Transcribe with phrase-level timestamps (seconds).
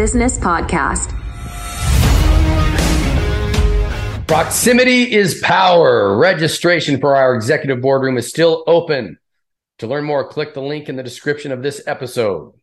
[0.00, 1.10] Business Podcast.
[4.26, 6.16] Proximity is power.
[6.16, 9.18] Registration for our executive boardroom is still open.
[9.76, 12.54] To learn more, click the link in the description of this episode.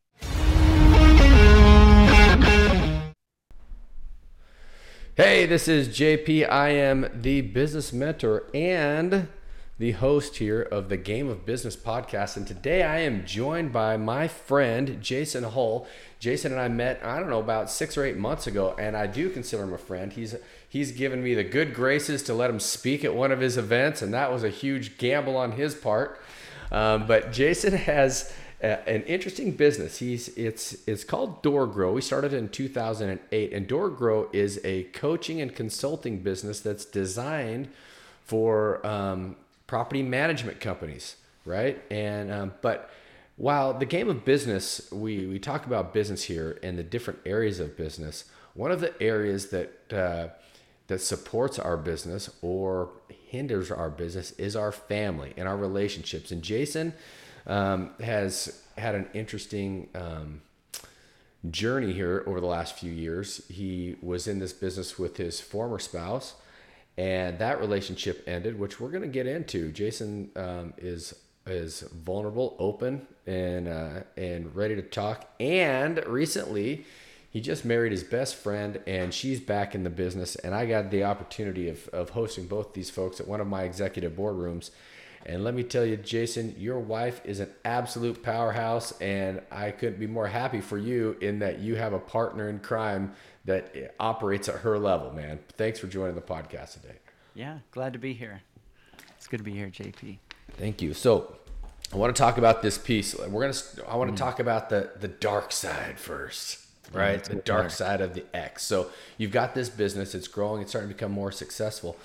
[5.15, 6.49] Hey, this is JP.
[6.49, 9.27] I am the business mentor and
[9.79, 12.35] the host here of the Game of Business podcast.
[12.35, 15.87] And today I am joined by my friend, Jason Hull.
[16.19, 19.05] Jason and I met, I don't know, about six or eight months ago, and I
[19.05, 20.11] do consider him a friend.
[20.11, 20.35] He's
[20.67, 24.01] he's given me the good graces to let him speak at one of his events,
[24.01, 26.19] and that was a huge gamble on his part.
[26.71, 29.99] Um, but Jason has an interesting business.
[29.99, 31.93] He's it's it's called DoorGrow.
[31.93, 37.69] We started in 2008, and DoorGrow is a coaching and consulting business that's designed
[38.23, 39.35] for um,
[39.67, 41.81] property management companies, right?
[41.91, 42.89] And um, but
[43.35, 47.59] while the game of business, we we talk about business here and the different areas
[47.59, 48.25] of business.
[48.53, 50.27] One of the areas that uh,
[50.87, 56.31] that supports our business or hinders our business is our family and our relationships.
[56.31, 56.93] And Jason
[57.45, 60.41] um, has had an interesting um,
[61.49, 63.41] journey here over the last few years.
[63.49, 66.35] He was in this business with his former spouse,
[66.97, 69.71] and that relationship ended, which we're going to get into.
[69.71, 71.13] Jason um, is
[71.45, 75.29] is vulnerable, open, and uh, and ready to talk.
[75.39, 76.85] And recently,
[77.29, 80.35] he just married his best friend, and she's back in the business.
[80.35, 83.63] And I got the opportunity of of hosting both these folks at one of my
[83.63, 84.71] executive boardrooms
[85.27, 89.99] and let me tell you, Jason, your wife is an absolute powerhouse, and I couldn't
[89.99, 93.13] be more happy for you in that you have a partner in crime
[93.47, 95.39] that operates at her level, man.
[95.57, 96.95] Thanks for joining the podcast today.
[97.33, 98.41] Yeah, glad to be here.
[99.17, 100.19] It's good to be here, JP.
[100.57, 100.93] Thank you.
[100.93, 101.35] So,
[101.91, 103.17] I want to talk about this piece.
[103.17, 103.57] We're gonna.
[103.87, 104.25] I want to mm.
[104.25, 106.59] talk about the the dark side first,
[106.91, 107.23] right?
[107.23, 108.63] the dark side of the X.
[108.63, 110.13] So you've got this business.
[110.13, 110.61] It's growing.
[110.61, 111.97] It's starting to become more successful.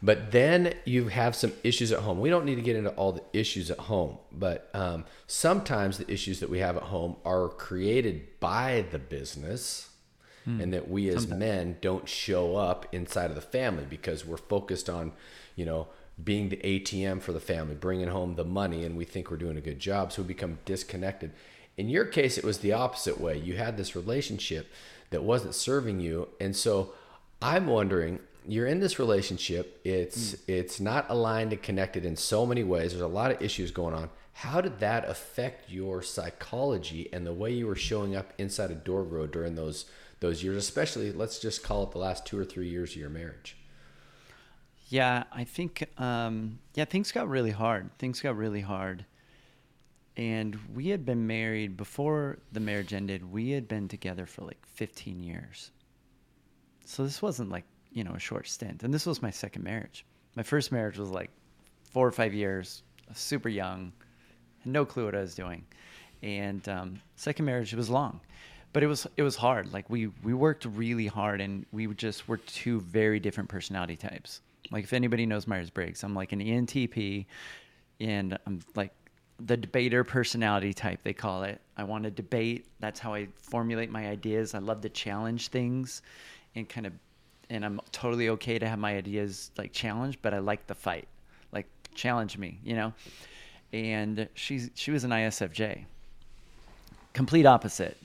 [0.00, 2.20] But then you have some issues at home.
[2.20, 6.08] We don't need to get into all the issues at home, but um, sometimes the
[6.10, 9.87] issues that we have at home are created by the business,
[10.48, 10.60] hmm.
[10.60, 11.40] and that we as sometimes.
[11.40, 15.12] men don't show up inside of the family because we're focused on,
[15.56, 15.88] you know,
[16.22, 19.56] being the ATM for the family, bringing home the money, and we think we're doing
[19.56, 20.12] a good job.
[20.12, 21.32] So we become disconnected.
[21.76, 23.38] In your case, it was the opposite way.
[23.38, 24.68] You had this relationship
[25.10, 26.28] that wasn't serving you.
[26.40, 26.92] And so
[27.40, 29.80] I'm wondering you're in this relationship.
[29.84, 30.40] It's mm.
[30.46, 32.92] it's not aligned and connected in so many ways.
[32.92, 34.10] There's a lot of issues going on.
[34.32, 38.84] How did that affect your psychology and the way you were showing up inside of
[38.84, 39.86] DoorGrow during those
[40.20, 43.10] those years, especially let's just call it the last two or three years of your
[43.10, 43.56] marriage?
[44.88, 47.90] Yeah, I think um, yeah things got really hard.
[47.98, 49.04] Things got really hard,
[50.16, 53.30] and we had been married before the marriage ended.
[53.30, 55.70] We had been together for like 15 years.
[56.84, 58.82] So this wasn't like you know a short stint.
[58.82, 60.06] And this was my second marriage.
[60.36, 61.30] My first marriage was like
[61.90, 62.82] four or five years,
[63.14, 63.92] super young,
[64.64, 65.64] no clue what I was doing.
[66.22, 68.20] And um, second marriage was long,
[68.72, 69.72] but it was it was hard.
[69.72, 74.40] Like we we worked really hard, and we just were two very different personality types.
[74.70, 77.26] Like if anybody knows Myers Briggs, I'm like an ENTP,
[78.00, 78.92] and I'm like
[79.40, 81.60] the debater personality type they call it.
[81.76, 82.66] I want to debate.
[82.80, 84.54] That's how I formulate my ideas.
[84.54, 86.02] I love to challenge things
[86.54, 86.92] and kind of
[87.50, 91.08] and I'm totally okay to have my ideas like challenged, but I like the fight.
[91.52, 92.92] Like challenge me, you know?
[93.72, 95.84] And she's she was an ISFJ.
[97.14, 97.96] Complete opposite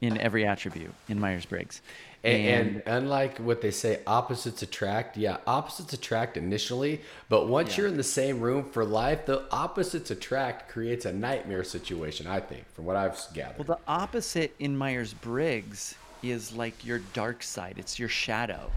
[0.00, 1.82] in every attribute in Myers Briggs.
[2.22, 5.16] And, and, unlike what they say, opposites attract.
[5.16, 7.00] Yeah, opposites attract initially,
[7.30, 7.76] but once yeah.
[7.78, 12.26] you're in the same room for life, the opposites attract creates a nightmare situation.
[12.26, 13.66] I think, from what I've gathered.
[13.66, 17.76] Well, the opposite in Myers Briggs is like your dark side.
[17.78, 18.70] It's your shadow.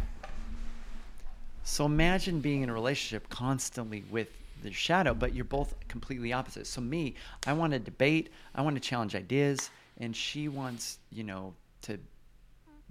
[1.66, 4.30] So imagine being in a relationship constantly with
[4.64, 6.68] the shadow, but you're both completely opposite.
[6.68, 7.16] So me,
[7.46, 11.54] I want to debate, I want to challenge ideas, and she wants, you know,
[11.84, 11.98] to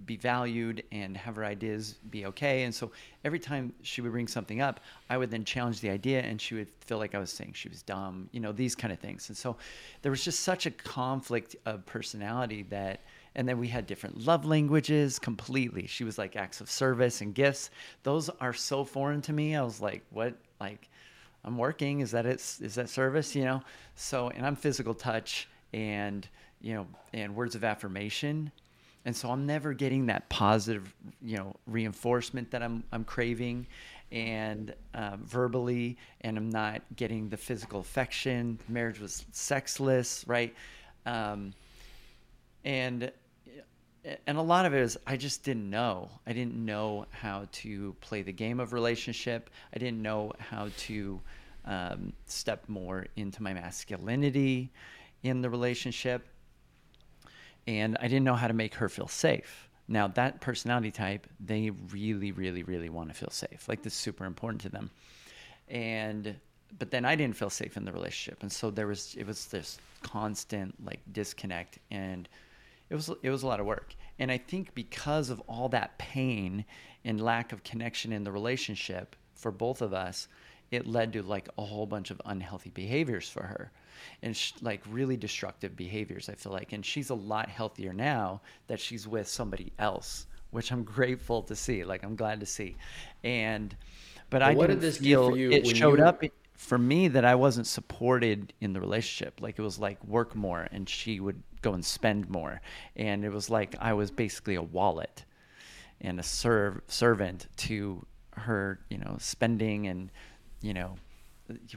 [0.06, 2.64] be valued and have her ideas be okay.
[2.64, 2.90] And so
[3.24, 6.54] every time she would bring something up, I would then challenge the idea and she
[6.54, 9.28] would feel like I was saying she was dumb, you know, these kind of things.
[9.28, 9.56] And so
[10.02, 13.00] there was just such a conflict of personality that
[13.34, 15.86] and then we had different love languages completely.
[15.86, 17.70] She was like acts of service and gifts.
[18.02, 19.56] Those are so foreign to me.
[19.56, 20.34] I was like, what?
[20.60, 20.90] Like,
[21.44, 22.00] I'm working.
[22.00, 22.34] Is that it?
[22.34, 23.34] Is Is that service?
[23.34, 23.62] You know?
[23.94, 26.28] So, and I'm physical touch and,
[26.62, 28.50] you know, and words of affirmation.
[29.04, 33.66] And so I'm never getting that positive, you know, reinforcement that I'm, I'm craving
[34.12, 38.58] and uh, verbally, and I'm not getting the physical affection.
[38.68, 40.54] Marriage was sexless, right?
[41.06, 41.52] Um,
[42.64, 43.10] and
[44.26, 46.10] and a lot of it is I just didn't know.
[46.26, 49.48] I didn't know how to play the game of relationship.
[49.74, 51.20] I didn't know how to
[51.64, 54.72] um, step more into my masculinity
[55.22, 56.26] in the relationship.
[57.66, 59.68] And I didn't know how to make her feel safe.
[59.88, 63.68] Now, that personality type, they really, really, really want to feel safe.
[63.68, 64.90] Like, this is super important to them.
[65.68, 66.36] And,
[66.78, 68.42] but then I didn't feel safe in the relationship.
[68.42, 71.78] And so there was, it was this constant like disconnect.
[71.90, 72.28] And,
[72.92, 75.96] it was it was a lot of work and i think because of all that
[75.96, 76.64] pain
[77.04, 80.28] and lack of connection in the relationship for both of us
[80.70, 83.72] it led to like a whole bunch of unhealthy behaviors for her
[84.22, 86.72] and sh- like really destructive behaviors i feel like.
[86.72, 91.56] And she's a lot healthier now that she's with somebody else which i'm grateful to
[91.56, 92.76] see like i'm glad to see.
[93.24, 93.76] And
[94.30, 96.04] but, but i what did this feel for you it showed you...
[96.04, 96.22] up
[96.54, 99.40] for me that i wasn't supported in the relationship.
[99.40, 102.60] Like it was like work more and she would go and spend more.
[102.96, 105.24] And it was like I was basically a wallet
[106.00, 110.10] and a serve servant to her, you know, spending and,
[110.60, 110.96] you know,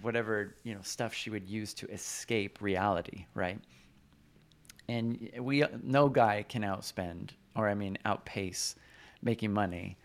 [0.01, 3.59] whatever, you know, stuff she would use to escape reality, right?
[4.87, 8.75] And we no guy can outspend or I mean outpace
[9.21, 9.97] making money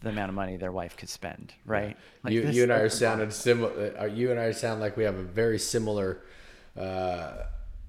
[0.00, 1.96] the amount of money their wife could spend, right?
[2.22, 3.94] Like you, you and I are sounding similar.
[3.98, 6.22] Uh, you and I sound like we have a very similar
[6.76, 7.44] uh,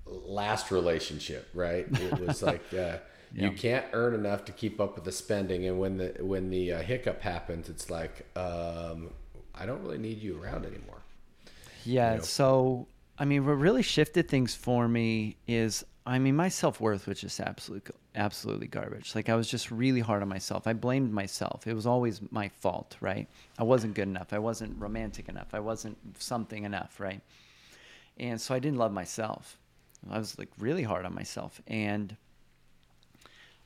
[0.06, 1.88] last relationship, right?
[1.90, 3.00] It was like uh, yeah.
[3.34, 6.74] you can't earn enough to keep up with the spending, and when the when the
[6.74, 9.12] uh, hiccup happens, it's like um,
[9.54, 10.99] I don't really need you around anymore.
[11.86, 12.12] Yeah.
[12.12, 12.24] You know?
[12.24, 12.88] So
[13.18, 17.22] I mean, what really shifted things for me is I mean, my self worth was
[17.22, 19.14] just absolutely absolutely garbage.
[19.14, 20.66] Like I was just really hard on myself.
[20.66, 21.68] I blamed myself.
[21.68, 23.28] It was always my fault, right?
[23.58, 24.34] I wasn't good enough.
[24.34, 25.54] I wasn't romantic enough.
[25.54, 27.22] I wasn't something enough, right?
[28.18, 29.58] And so I didn't love myself.
[30.10, 31.62] I was like really hard on myself.
[31.68, 32.16] And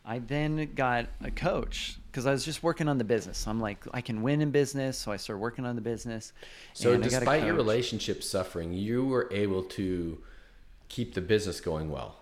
[0.06, 3.48] I then got a coach because I was just working on the business.
[3.48, 4.98] I'm like, I can win in business.
[4.98, 6.34] So I started working on the business.
[6.74, 10.22] So, despite your relationship suffering, you were able to
[10.90, 12.18] keep the business going well.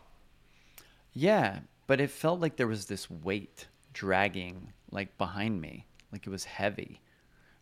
[1.13, 1.59] Yeah.
[1.87, 6.45] But it felt like there was this weight dragging like behind me, like it was
[6.45, 7.01] heavy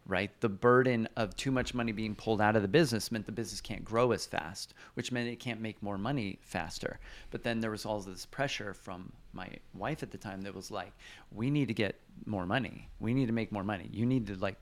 [0.10, 0.32] right?
[0.42, 3.62] The burden of too much money being pulled out of the business meant the business
[3.62, 7.00] can't grow as fast, which meant it can't make more money faster.
[7.30, 10.72] But then there was all this pressure from my wife at the time that was
[10.72, 10.92] like,
[11.32, 11.96] we need to get
[12.26, 12.90] more money.
[13.00, 13.88] We need to make more money.
[13.94, 14.58] You need to like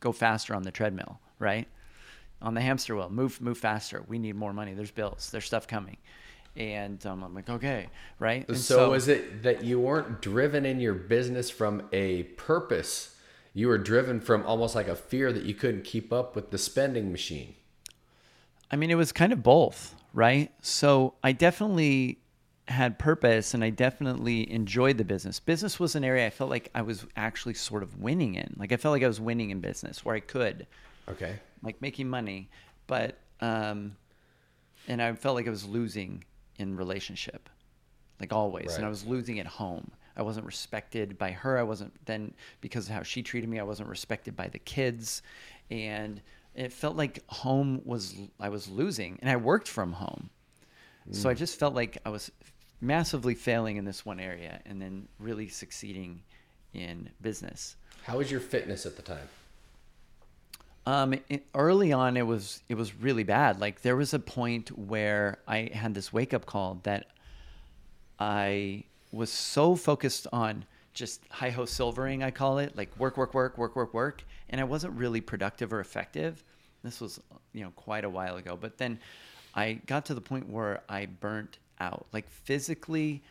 [0.00, 1.68] go faster on the treadmill, right?
[2.42, 4.04] On the hamster wheel, move move faster.
[4.08, 4.74] We need more money.
[4.74, 5.30] There's bills.
[5.30, 5.96] There's stuff coming.
[6.56, 8.46] And um, I'm like, okay, right.
[8.48, 13.15] So, so is it that you weren't driven in your business from a purpose
[13.56, 16.58] you were driven from almost like a fear that you couldn't keep up with the
[16.58, 17.54] spending machine.
[18.70, 20.52] I mean, it was kind of both, right?
[20.60, 22.18] So I definitely
[22.68, 25.40] had purpose and I definitely enjoyed the business.
[25.40, 28.56] Business was an area I felt like I was actually sort of winning in.
[28.58, 30.66] Like I felt like I was winning in business where I could.
[31.08, 31.36] Okay.
[31.62, 32.50] Like making money,
[32.86, 33.96] but um
[34.86, 36.24] and I felt like I was losing
[36.58, 37.48] in relationship.
[38.20, 38.76] Like always, right.
[38.76, 39.92] and I was losing at home.
[40.16, 41.58] I wasn't respected by her.
[41.58, 43.58] I wasn't then because of how she treated me.
[43.58, 45.22] I wasn't respected by the kids,
[45.70, 46.20] and
[46.54, 50.30] it felt like home was I was losing, and I worked from home,
[51.08, 51.14] mm.
[51.14, 51.38] so I mm.
[51.38, 52.30] just felt like I was
[52.80, 56.22] massively failing in this one area, and then really succeeding
[56.72, 57.76] in business.
[58.04, 59.28] How was your fitness at the time?
[60.86, 63.60] Um, it, early on, it was it was really bad.
[63.60, 67.06] Like there was a point where I had this wake up call that
[68.20, 68.84] I
[69.16, 73.58] was so focused on just high ho silvering, I call it, like work, work, work,
[73.58, 76.42] work, work, work, and I wasn't really productive or effective.
[76.82, 77.20] This was,
[77.52, 78.56] you know, quite a while ago.
[78.58, 78.98] But then
[79.54, 82.06] I got to the point where I burnt out.
[82.12, 83.22] Like physically,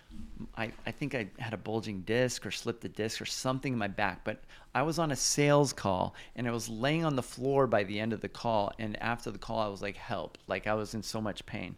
[0.56, 3.80] I, I think I had a bulging disc or slipped a disc or something in
[3.80, 4.24] my back.
[4.24, 7.84] But I was on a sales call and I was laying on the floor by
[7.84, 8.72] the end of the call.
[8.78, 10.38] And after the call, I was like, help.
[10.48, 11.76] Like I was in so much pain.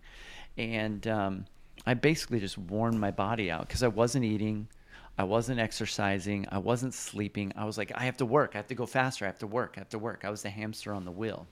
[0.58, 1.46] And um,
[1.88, 4.68] I basically just worn my body out because I wasn't eating,
[5.18, 7.54] I wasn't exercising, I wasn't sleeping.
[7.56, 9.48] I was like, I have to work, I have to go faster, I have to
[9.48, 10.26] work, I have to work.
[10.26, 11.48] I was the hamster on the wheel,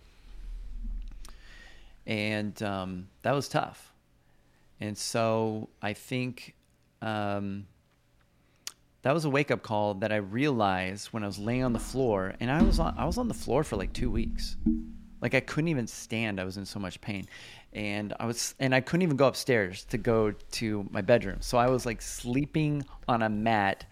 [2.06, 3.94] and um, that was tough.
[4.82, 6.54] And so I think
[7.02, 7.66] um,
[9.04, 11.80] that was a wake up call that I realized when I was laying on the
[11.80, 14.58] floor, and I was on I was on the floor for like two weeks.
[15.26, 16.40] Like I couldn't even stand.
[16.40, 17.26] I was in so much pain
[17.74, 21.38] and I was and I couldn't even go upstairs to go to my bedroom.
[21.40, 23.86] So I was like sleeping on a mat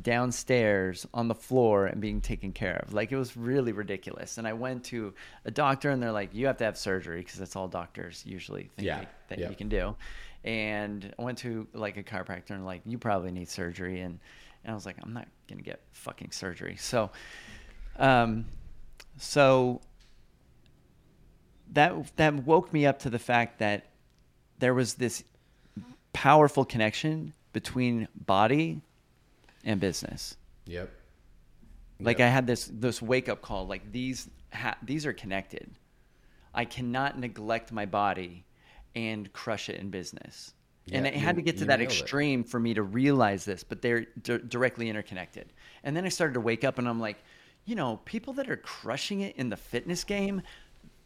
[0.00, 2.92] downstairs on the floor and being taken care of.
[2.92, 4.38] Like it was really ridiculous.
[4.38, 7.38] And I went to a doctor and they're like, you have to have surgery because
[7.38, 9.04] that's all doctors usually think Yeah.
[9.28, 9.94] that you can do.
[10.42, 14.00] And I went to like a chiropractor and like, you probably need surgery.
[14.00, 14.18] And,
[14.64, 16.74] and I was like, I'm not going to get fucking surgery.
[16.76, 17.10] So,
[18.00, 18.46] um,
[19.16, 19.80] so
[21.72, 23.86] that, that woke me up to the fact that
[24.58, 25.24] there was this
[26.12, 28.80] powerful connection between body
[29.64, 30.36] and business.
[30.66, 30.90] Yep.
[32.00, 32.26] Like Yep.
[32.26, 33.66] I had this this wake up call.
[33.66, 35.70] Like these ha- these are connected.
[36.54, 38.44] I cannot neglect my body
[38.94, 40.52] and crush it in business.
[40.92, 42.00] and Yeah, it had to get to that nailed it.
[42.00, 45.52] extreme for me to realize this, but they're d- directly interconnected.
[45.84, 47.18] And then I started to wake up and I'm like,
[47.64, 50.42] you know, people that are crushing it in the fitness game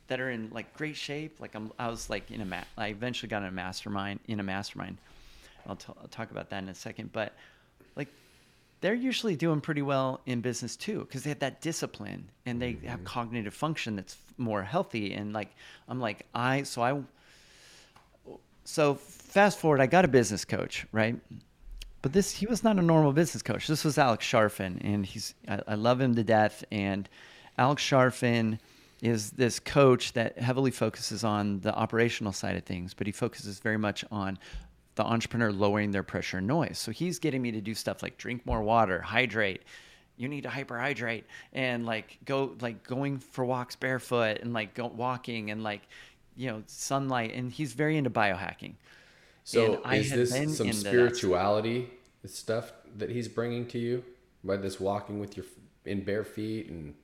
[0.08, 2.88] that are in like great shape, like I'm I was like in a ma- I
[2.88, 4.98] eventually got in a mastermind in a mastermind.
[5.68, 7.32] I'll, t- I'll talk about that in a second, but
[7.96, 8.08] like
[8.80, 12.72] they're usually doing pretty well in business too because they have that discipline and they
[12.84, 13.04] have mm-hmm.
[13.04, 15.48] cognitive function that's more healthy and like
[15.88, 17.00] i'm like i so i
[18.64, 21.16] so fast forward i got a business coach right?
[22.02, 23.66] But this he was not a normal business coach.
[23.66, 27.08] This was Alex Charfen and he's i, I love him to death and
[27.58, 28.58] Alex Charfen
[29.02, 33.58] is this coach that heavily focuses on the operational side of things but he focuses
[33.58, 34.38] very much on
[34.96, 36.78] the entrepreneur lowering their pressure and noise.
[36.78, 39.62] So he's getting me to do stuff like drink more water, hydrate.
[40.16, 44.86] You need to hyperhydrate and like go like going for walks barefoot and like go
[44.86, 45.82] walking and like
[46.34, 47.34] you know sunlight.
[47.34, 48.74] And he's very into biohacking.
[49.44, 51.90] So And is this some spirituality
[52.24, 54.02] stuff that he's bringing to you
[54.42, 55.46] by this walking with your
[55.84, 56.94] in bare feet and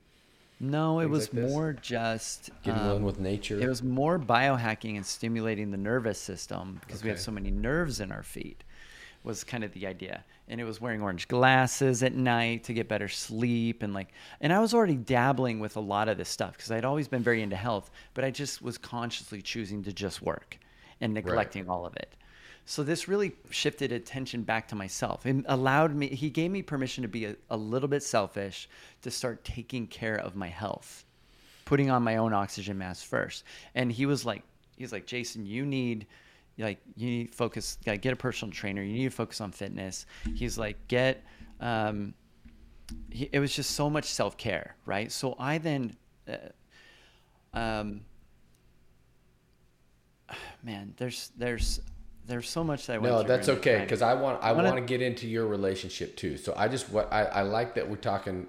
[0.59, 3.59] No, it was like more just getting um, one with nature?
[3.59, 7.99] It was more biohacking and stimulating the nervous system because we have so many nerves
[7.99, 8.63] in our feet.
[9.23, 12.89] Was kind of the idea, and it was wearing orange glasses at night to get
[12.89, 14.09] better sleep, and like,
[14.41, 17.23] and I was already dabbling with a lot of this stuff because I'd always been
[17.23, 20.57] very into health, but I just was consciously choosing to just work
[20.99, 22.15] and neglecting all of it.
[22.65, 26.07] So this really shifted attention back to myself and allowed me.
[26.07, 28.69] He gave me permission to be a, a little bit selfish
[29.01, 31.05] to start taking care of my health
[31.65, 33.43] putting on my own oxygen mask first.
[33.75, 34.43] And he was like,
[34.77, 36.07] he's like, Jason, you need
[36.59, 38.83] like you need focus like, get a personal trainer.
[38.83, 40.05] You need to focus on fitness.
[40.35, 41.23] He's like, get
[41.59, 42.13] um
[43.09, 45.11] he, it was just so much self-care, right?
[45.11, 45.95] So I then
[46.27, 48.01] uh, um
[50.63, 51.81] man, there's there's
[52.25, 55.01] there's so much that I no, that's okay because I want I want to get
[55.01, 56.37] into your relationship too.
[56.37, 58.47] So I just what I, I like that we're talking.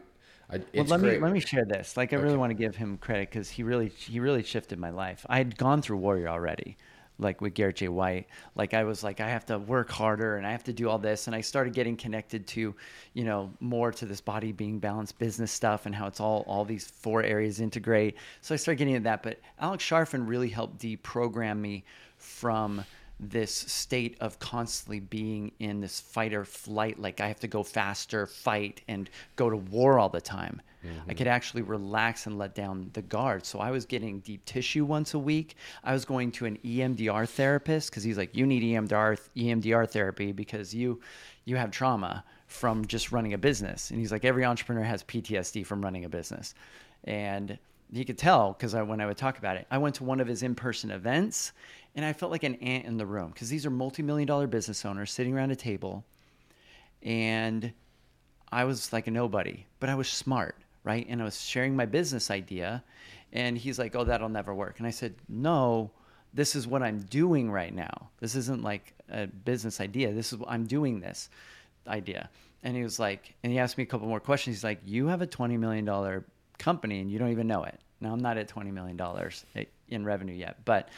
[0.51, 1.15] I, Well, let great.
[1.15, 1.97] me let me share this.
[1.97, 4.91] Like, I really want to give him credit because he really he really shifted my
[4.91, 5.25] life.
[5.29, 6.77] I had gone through Warrior already,
[7.19, 7.89] like with Garrett J.
[7.89, 8.27] White.
[8.55, 10.99] Like, I was like, I have to work harder and I have to do all
[10.99, 12.75] this, and I started getting connected to,
[13.15, 16.65] you know, more to this body being balanced business stuff and how it's all all
[16.67, 18.17] these four areas integrate.
[18.43, 19.23] So I started getting into that.
[19.23, 21.85] But Alex Charfen really helped deprogram me
[22.19, 22.85] from
[23.21, 27.63] this state of constantly being in this fight or flight like i have to go
[27.63, 30.61] faster fight and go to war all the time.
[30.83, 31.11] I mm-hmm.
[31.13, 33.47] could actually relax and let down the guard.
[33.47, 35.57] So i was getting deep tissue once a week.
[35.83, 40.33] I was going to an emdr therapist because he's like you need emdr emdr therapy
[40.33, 41.01] because you
[41.45, 43.91] you have trauma from just running a business.
[43.91, 46.55] And he's like every entrepreneur has ptsd from running a business.
[47.05, 47.59] And
[47.93, 50.21] he could tell because I, when I would talk about it, I went to one
[50.21, 51.53] of his in-person events,
[51.95, 54.85] and I felt like an ant in the room because these are multi-million dollar business
[54.85, 56.05] owners sitting around a table,
[57.03, 57.73] and
[58.51, 61.07] I was like a nobody, but I was smart, right?
[61.09, 62.83] And I was sharing my business idea,
[63.33, 65.91] and he's like, "Oh, that'll never work," and I said, "No."
[66.37, 68.11] This is what I'm doing right now.
[68.19, 70.13] This isn't like a business idea.
[70.13, 71.29] This is what I'm doing this
[71.87, 72.29] idea.
[72.65, 74.57] And he was like, and he asked me a couple more questions.
[74.57, 76.25] He's like, You have a $20 million
[76.59, 77.79] company and you don't even know it.
[78.01, 79.01] Now, I'm not at $20 million
[79.55, 80.89] eh, in revenue yet, but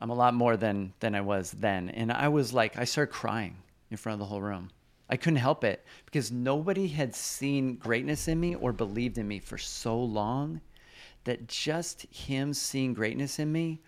[0.00, 1.90] I'm a lot more than, than I was then.
[1.90, 3.56] And I was like, I started crying
[3.90, 4.70] in front of the whole room.
[5.10, 9.38] I couldn't help it because nobody had seen greatness in me or believed in me
[9.38, 10.60] for so long
[11.24, 13.80] that just him seeing greatness in me,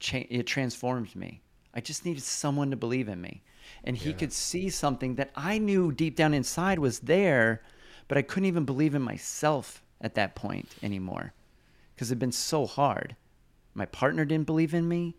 [0.00, 1.42] cha- it transformed me.
[1.72, 3.42] I just needed someone to believe in me.
[3.84, 4.16] And he Yeah.
[4.16, 7.62] could see something that I knew deep down inside was there,
[8.08, 11.32] but I couldn't even believe in myself at that point anymore
[11.94, 13.16] because it'd been so hard.
[13.74, 15.14] My partner didn't believe in me.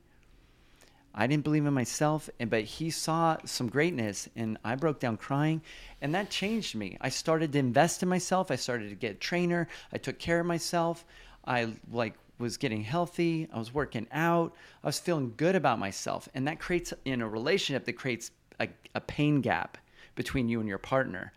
[1.18, 5.16] I didn't believe in myself, and but he saw some greatness, and I broke down
[5.16, 5.62] crying,
[6.02, 6.98] and that changed me.
[7.00, 8.52] I started to invest in myself.
[8.52, 9.68] I started to get a trainer.
[9.94, 11.06] I took care of myself.
[11.46, 13.48] I like was getting healthy.
[13.54, 14.54] I was working out.
[14.84, 18.68] I was feeling good about myself, and that creates in a relationship that creates a,
[18.94, 19.78] a pain gap
[20.16, 21.32] between you and your partner.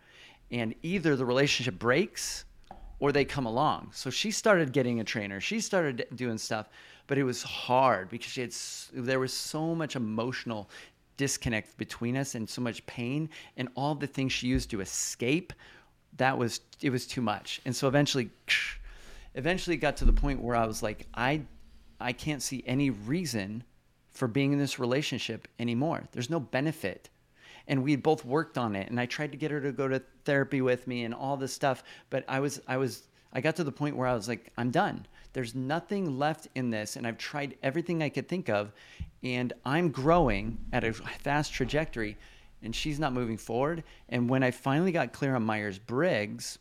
[0.51, 2.45] and either the relationship breaks
[2.99, 3.91] or they come along.
[3.93, 5.39] So she started getting a trainer.
[5.39, 6.67] She started doing stuff,
[7.09, 8.53] but it was hard because she had
[8.93, 10.69] there was so much emotional
[11.17, 15.51] disconnect between us and so much pain and all the things she used to escape
[16.17, 17.61] that was it was too much.
[17.65, 18.29] And so eventually
[19.33, 21.41] eventually got to the point where I was like I
[21.99, 23.63] I can't see any reason
[24.11, 26.03] for being in this relationship anymore.
[26.11, 27.09] There's no benefit
[27.67, 29.87] and we had both worked on it and i tried to get her to go
[29.87, 33.55] to therapy with me and all this stuff but i was i was i got
[33.55, 37.05] to the point where i was like i'm done there's nothing left in this and
[37.05, 38.71] i've tried everything i could think of
[39.23, 42.17] and i'm growing at a fast trajectory
[42.61, 43.83] and she's not moving forward.
[44.09, 46.59] And when i finally got clear on myers-briggs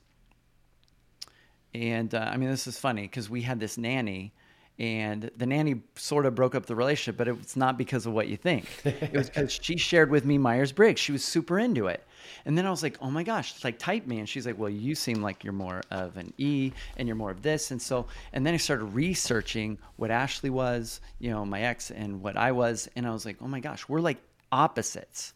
[1.75, 4.33] and uh, i mean this is funny because we had this nanny
[4.79, 8.29] and the nanny sort of broke up the relationship, but it's not because of what
[8.29, 8.67] you think.
[8.85, 11.01] It was because she shared with me Myers Briggs.
[11.01, 12.07] She was super into it.
[12.45, 14.21] And then I was like, oh my gosh, it's like type me.
[14.21, 17.31] And she's like, well, you seem like you're more of an E and you're more
[17.31, 17.73] of this.
[17.73, 22.23] And so, and then I started researching what Ashley was, you know, my ex and
[22.23, 22.89] what I was.
[22.95, 24.19] And I was like, oh my gosh, we're like
[24.53, 25.35] opposites.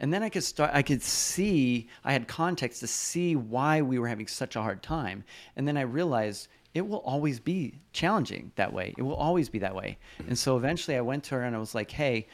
[0.00, 3.98] And then I could start, I could see, I had context to see why we
[3.98, 5.24] were having such a hard time.
[5.56, 8.94] And then I realized it will always be challenging that way.
[8.96, 9.98] It will always be that way.
[10.26, 12.28] And so eventually I went to her and I was like, hey,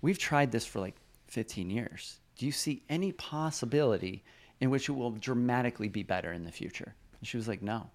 [0.00, 0.96] we've tried this for like
[1.28, 2.18] 15 years.
[2.36, 4.24] Do you see any possibility
[4.60, 6.94] in which it will dramatically be better in the future?
[7.20, 7.90] And she was like, no.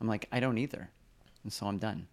[0.00, 0.90] I'm like, I don't either.
[1.42, 2.06] And so I'm done.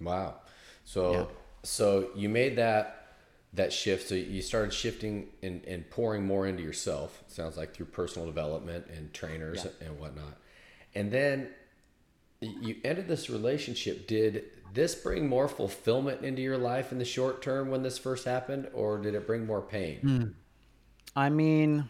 [0.00, 0.36] Wow.
[0.84, 1.24] So, yeah.
[1.62, 3.08] so you made that,
[3.52, 4.08] that shift.
[4.08, 7.22] So you started shifting and, and pouring more into yourself.
[7.26, 9.88] Sounds like through personal development and trainers yeah.
[9.88, 10.38] and whatnot.
[10.94, 11.48] And then
[12.60, 14.06] you ended this relationship.
[14.06, 18.24] Did this bring more fulfillment into your life in the short term when this first
[18.24, 20.00] happened, or did it bring more pain?
[20.02, 20.32] Mm.
[21.16, 21.88] I mean,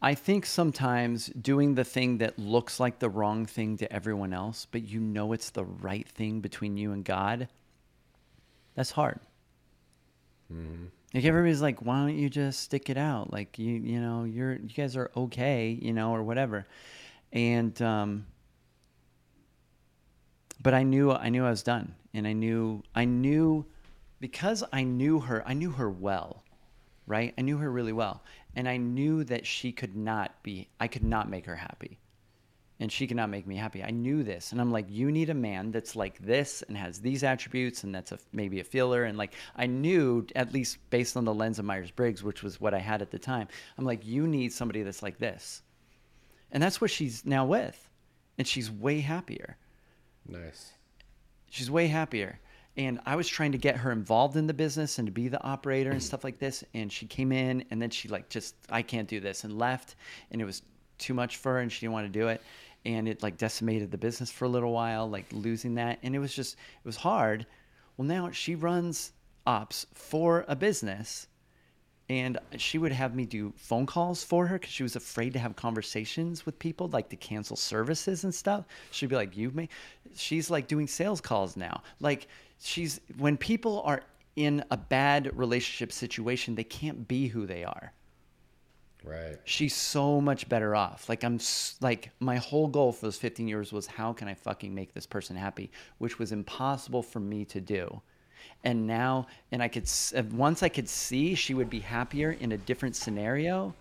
[0.00, 4.66] I think sometimes doing the thing that looks like the wrong thing to everyone else,
[4.70, 7.48] but you know it's the right thing between you and God,
[8.74, 9.20] that's hard.
[10.52, 10.86] Mm-hmm.
[11.12, 13.32] Like everybody's like, why don't you just stick it out?
[13.32, 16.66] Like you, you know, you're you guys are okay, you know, or whatever
[17.32, 18.26] and um,
[20.60, 23.66] but I knew I knew I was done, and I knew I knew
[24.20, 25.42] because I knew her.
[25.46, 26.42] I knew her well,
[27.06, 27.34] right?
[27.38, 28.22] I knew her really well,
[28.56, 30.68] and I knew that she could not be.
[30.80, 31.98] I could not make her happy,
[32.80, 33.84] and she could not make me happy.
[33.84, 36.98] I knew this, and I'm like, you need a man that's like this and has
[37.00, 41.16] these attributes, and that's a maybe a filler, and like I knew at least based
[41.16, 43.48] on the lens of Myers Briggs, which was what I had at the time.
[43.76, 45.62] I'm like, you need somebody that's like this
[46.52, 47.88] and that's what she's now with.
[48.38, 49.56] And she's way happier.
[50.26, 50.72] Nice.
[51.50, 52.38] She's way happier.
[52.76, 55.42] And I was trying to get her involved in the business and to be the
[55.42, 56.62] operator and stuff like this.
[56.74, 59.96] And she came in and then she like just I can't do this and left.
[60.30, 60.62] And it was
[60.98, 62.40] too much for her and she didn't want to do it.
[62.84, 65.98] And it like decimated the business for a little while, like losing that.
[66.04, 67.46] And it was just it was hard.
[67.96, 69.12] Well now she runs
[69.44, 71.26] ops for a business
[72.10, 75.38] and she would have me do phone calls for her because she was afraid to
[75.38, 78.64] have conversations with people like to cancel services and stuff.
[78.90, 79.68] She'd be like you may
[80.14, 81.82] she's like doing sales calls now.
[82.00, 82.28] Like
[82.60, 84.02] she's when people are
[84.36, 87.92] in a bad relationship situation they can't be who they are.
[89.04, 89.36] Right.
[89.44, 91.08] She's so much better off.
[91.10, 91.38] Like i'm
[91.82, 95.06] like my whole goal for those 15 years was how can i fucking make this
[95.06, 98.00] person happy which was impossible for me to do
[98.64, 102.52] and now and i could uh, once i could see she would be happier in
[102.52, 103.74] a different scenario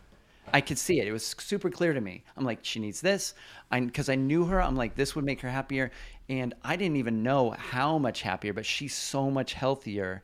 [0.54, 1.08] i could see it.
[1.08, 2.24] It was super clear to me.
[2.36, 3.34] I'm like she needs this.
[3.72, 5.92] I because i knew her i'm like this would make her happier.
[6.30, 10.24] And i didn't even know how much happier but she's so much healthier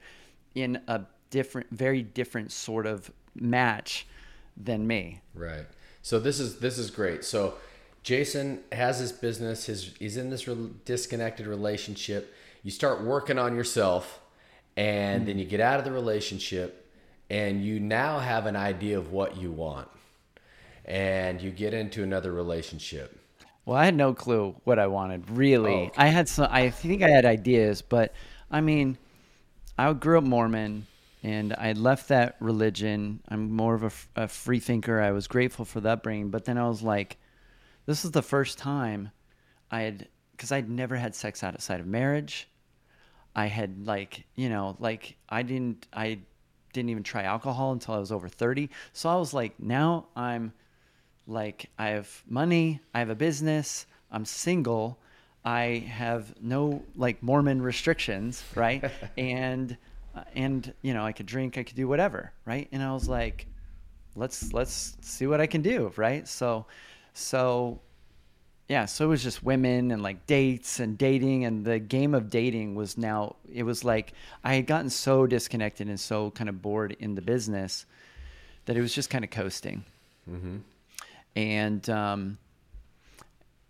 [0.55, 4.05] in a different very different sort of match
[4.55, 5.21] than me.
[5.33, 5.65] Right.
[6.01, 7.23] So this is this is great.
[7.25, 7.55] So
[8.03, 12.33] jason has his business his he's in this re- disconnected relationship.
[12.63, 14.21] You start working on yourself
[14.75, 15.27] and mm-hmm.
[15.27, 16.83] then you get out of the relationship
[17.29, 19.87] and you now have an idea of what you want.
[20.85, 23.19] And you get into another relationship.
[23.65, 25.73] Well i had no clue what i wanted really.
[25.73, 25.93] Oh, okay.
[25.97, 28.13] i had some i think i had ideas but
[28.51, 28.97] i mean
[29.77, 30.85] i grew up mormon
[31.23, 33.21] and i left that religion.
[33.29, 34.99] I'm more of a, a free thinker.
[34.99, 37.15] I was grateful for the upbringing but then i was like
[37.85, 39.11] this is the first time
[39.71, 42.49] i had because i'd never had sex outside of marriage
[43.35, 46.19] I had like, you know, like I didn't I
[46.73, 48.69] didn't even try alcohol until I was over 30.
[48.93, 50.53] So I was like, now I'm
[51.27, 54.99] like I have money, I have a business, I'm single,
[55.45, 58.83] I have no like Mormon restrictions, right?
[59.17, 59.77] and
[60.35, 62.67] and you know, I could drink, I could do whatever, right?
[62.71, 63.47] And I was like,
[64.15, 66.27] let's let's see what I can do, right?
[66.27, 66.65] So,
[67.13, 67.79] so
[68.73, 72.31] yeah, so it was just women and like dates and dating and the game of
[72.31, 76.59] dating was now it was like I had gotten so disconnected and so kind of
[76.59, 77.85] bored in the business
[78.65, 79.83] that it was just kind of coasting.
[80.27, 80.57] Mm-hmm.
[81.35, 82.39] And um,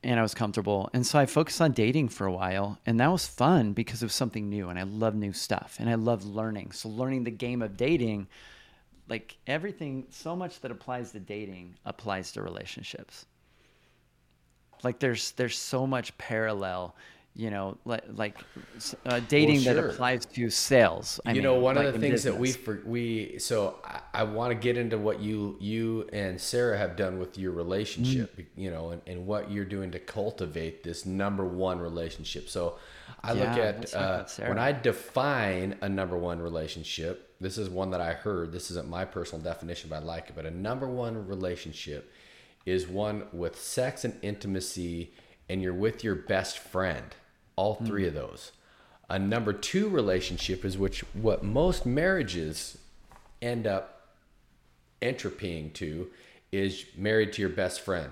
[0.06, 0.90] and I was comfortable.
[0.94, 4.06] And so I focused on dating for a while, and that was fun because it
[4.06, 6.72] was something new, and I love new stuff, and I love learning.
[6.72, 8.28] So learning the game of dating,
[9.10, 13.26] like everything, so much that applies to dating applies to relationships.
[14.84, 16.96] Like there's there's so much parallel
[17.36, 18.38] you know, like, like
[19.08, 19.74] uh, dating well, sure.
[19.74, 21.20] that applies to sales.
[21.26, 24.24] I you mean, know, one like of the things that we we so I, I
[24.24, 28.46] want to get into what you you and Sarah have done with your relationship, mm.
[28.56, 32.50] you know, and, and what you're doing to cultivate this number one relationship.
[32.50, 32.78] So
[33.24, 37.32] I yeah, look at uh, when I define a number one relationship.
[37.42, 38.54] This is one that I heard.
[38.54, 40.36] This isn't my personal definition, but I like it.
[40.36, 42.10] But a number one relationship
[42.66, 45.14] is one with sex and intimacy,
[45.50, 47.16] and you're with your best friend
[47.56, 48.08] all three mm.
[48.08, 48.52] of those.
[49.10, 52.78] A number two relationship is which what most marriages
[53.42, 54.08] end up
[55.02, 56.10] entropying to
[56.52, 58.12] is married to your best friend.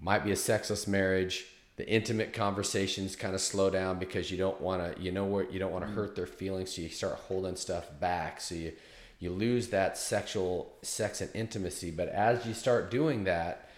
[0.00, 1.46] Might be a sexless marriage.
[1.76, 5.52] The intimate conversations kind of slow down because you don't want to, you know, what
[5.52, 5.96] you don't want to hmm.
[5.96, 8.40] hurt their feelings, so you start holding stuff back.
[8.40, 8.72] So you
[9.18, 11.90] you lose that sexual sex and intimacy.
[11.90, 13.68] But as you start doing that,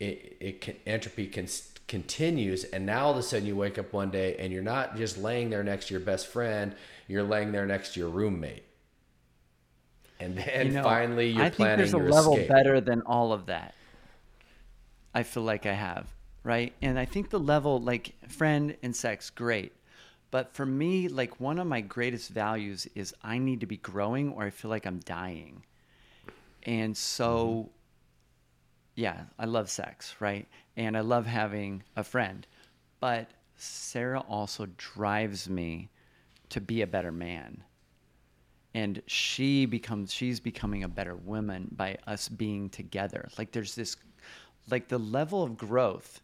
[0.00, 1.48] it, it can entropy can
[1.86, 4.96] continues and now all of a sudden you wake up one day and you're not
[4.96, 6.74] just laying there next to your best friend
[7.08, 8.64] you're laying there next to your roommate
[10.18, 12.48] and then you know, finally you're I planning think there's a level escape.
[12.48, 13.74] better than all of that
[15.14, 16.06] I feel like I have
[16.42, 19.72] right and I think the level like friend and sex great
[20.34, 24.32] but for me like one of my greatest values is I need to be growing
[24.32, 25.62] or I feel like I'm dying
[26.64, 27.68] and so mm-hmm
[28.96, 30.46] yeah, I love sex, right?
[30.76, 32.46] And I love having a friend.
[33.00, 35.90] But Sarah also drives me
[36.50, 37.62] to be a better man.
[38.74, 43.28] And she becomes she's becoming a better woman by us being together.
[43.38, 43.96] Like there's this
[44.70, 46.20] like the level of growth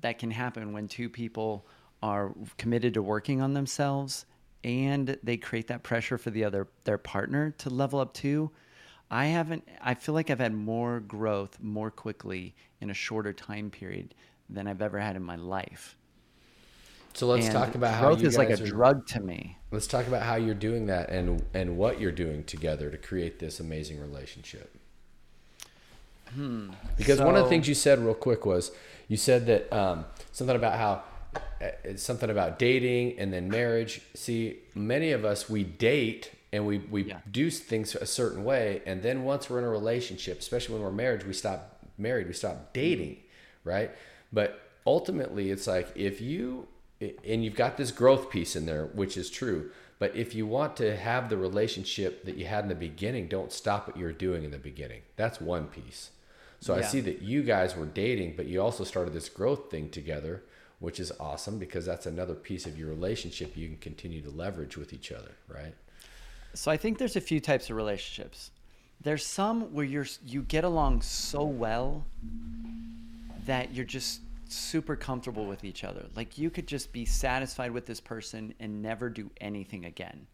[0.00, 1.66] that can happen when two people
[2.04, 4.26] are committed to working on themselves
[4.62, 8.50] and they create that pressure for the other their partner to level up too
[9.10, 13.70] I haven't, I feel like I've had more growth more quickly in a shorter time
[13.70, 14.14] period
[14.48, 15.96] than I've ever had in my life.
[17.12, 19.56] So let's and talk about how growth is like a are, drug to me.
[19.70, 23.38] Let's talk about how you're doing that and and what you're doing together to create
[23.38, 24.76] this amazing relationship.
[26.34, 26.70] Hmm.
[26.96, 28.72] Because so, one of the things you said real quick was
[29.06, 31.04] you said that um, something about how
[31.60, 34.00] it's uh, something about dating and then marriage.
[34.14, 37.18] See, many of us we date and we we yeah.
[37.30, 40.92] do things a certain way and then once we're in a relationship especially when we're
[40.92, 43.16] married we stop married we stop dating
[43.64, 43.90] right
[44.32, 46.68] but ultimately it's like if you
[47.00, 50.76] and you've got this growth piece in there which is true but if you want
[50.76, 54.12] to have the relationship that you had in the beginning don't stop what you were
[54.12, 56.10] doing in the beginning that's one piece
[56.60, 56.80] so yeah.
[56.80, 60.44] i see that you guys were dating but you also started this growth thing together
[60.84, 64.76] which is awesome because that's another piece of your relationship you can continue to leverage
[64.76, 65.74] with each other right
[66.54, 68.52] so I think there's a few types of relationships.
[69.00, 72.06] There's some where you're you get along so well
[73.44, 76.06] that you're just super comfortable with each other.
[76.14, 80.26] Like you could just be satisfied with this person and never do anything again.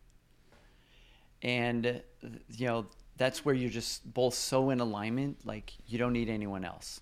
[1.42, 2.02] And
[2.50, 2.86] you know,
[3.16, 7.00] that's where you're just both so in alignment, like you don't need anyone else.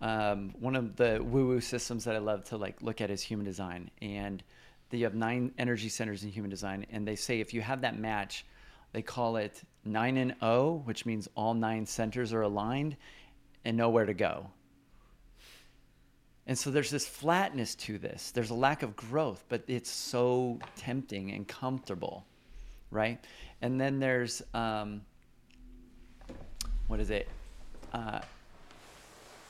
[0.00, 3.44] Um, one of the woo-woo systems that I love to like look at is human
[3.44, 4.42] design, and
[4.90, 7.98] you have nine energy centers in human design, and they say if you have that
[7.98, 8.44] match,
[8.92, 12.96] they call it nine and O, which means all nine centers are aligned
[13.64, 14.48] and nowhere to go.
[16.46, 18.30] And so there's this flatness to this.
[18.30, 22.24] There's a lack of growth, but it's so tempting and comfortable,
[22.90, 23.22] right?
[23.60, 25.02] And then there's um,
[26.86, 27.28] what is it?
[27.92, 28.20] Uh,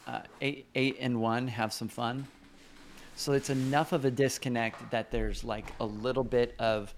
[0.09, 2.27] uh, eight, eight and one, have some fun.
[3.15, 6.95] So it's enough of a disconnect that there's like a little bit of,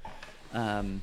[0.53, 1.01] um,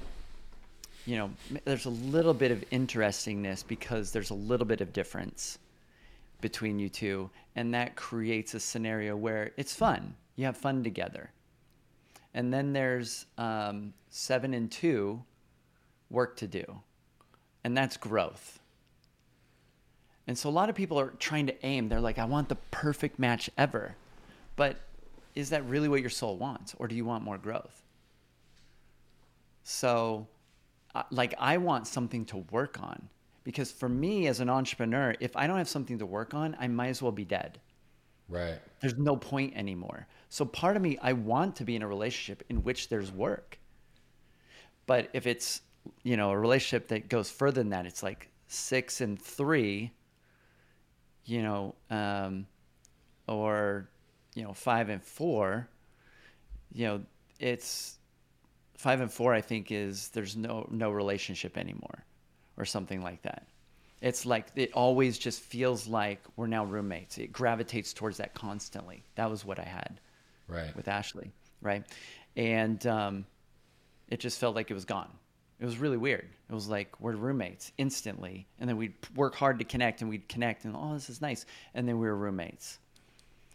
[1.05, 1.29] you know,
[1.65, 5.57] there's a little bit of interestingness because there's a little bit of difference
[6.39, 7.29] between you two.
[7.55, 10.15] And that creates a scenario where it's fun.
[10.35, 11.31] You have fun together.
[12.33, 15.23] And then there's um, seven and two
[16.09, 16.63] work to do.
[17.63, 18.59] And that's growth.
[20.27, 21.89] And so a lot of people are trying to aim.
[21.89, 23.95] They're like, I want the perfect match ever.
[24.55, 24.77] But
[25.35, 27.83] is that really what your soul wants or do you want more growth
[29.63, 30.25] so
[30.95, 33.07] uh, like i want something to work on
[33.47, 36.67] because for me as an entrepreneur, if I don't have something to work on, I
[36.67, 37.61] might as well be dead.
[38.27, 38.59] Right.
[38.81, 40.05] There's no point anymore.
[40.27, 43.57] So part of me, I want to be in a relationship in which there's work.
[44.85, 45.61] But if it's,
[46.03, 49.93] you know, a relationship that goes further than that, it's like six and three,
[51.27, 52.47] you know, um,
[53.27, 53.89] or,
[54.33, 55.67] you know, five and four,
[56.73, 57.01] you know,
[57.39, 57.97] it's
[58.77, 62.05] five and four, I think is there's no, no relationship anymore
[62.57, 63.45] or something like that.
[64.01, 67.17] It's like it always just feels like we're now roommates.
[67.17, 69.03] It gravitates towards that constantly.
[69.15, 69.99] That was what I had
[70.47, 70.73] Right.
[70.75, 71.83] with Ashley, right?
[72.37, 73.25] And um,
[74.07, 75.09] it just felt like it was gone.
[75.59, 76.27] It was really weird.
[76.49, 80.27] It was like we're roommates instantly, and then we'd work hard to connect, and we'd
[80.29, 82.79] connect, and oh, this is nice, and then we were roommates.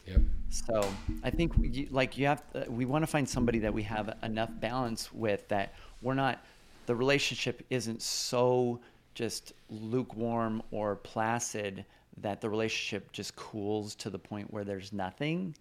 [0.06, 0.20] Yep.
[0.50, 3.82] So I think we, like you have, uh, we want to find somebody that we
[3.84, 6.44] have enough balance with that we're not,
[6.86, 8.80] the relationship isn't so
[9.14, 11.84] just lukewarm or placid
[12.20, 15.54] that the relationship just cools to the point where there's nothing.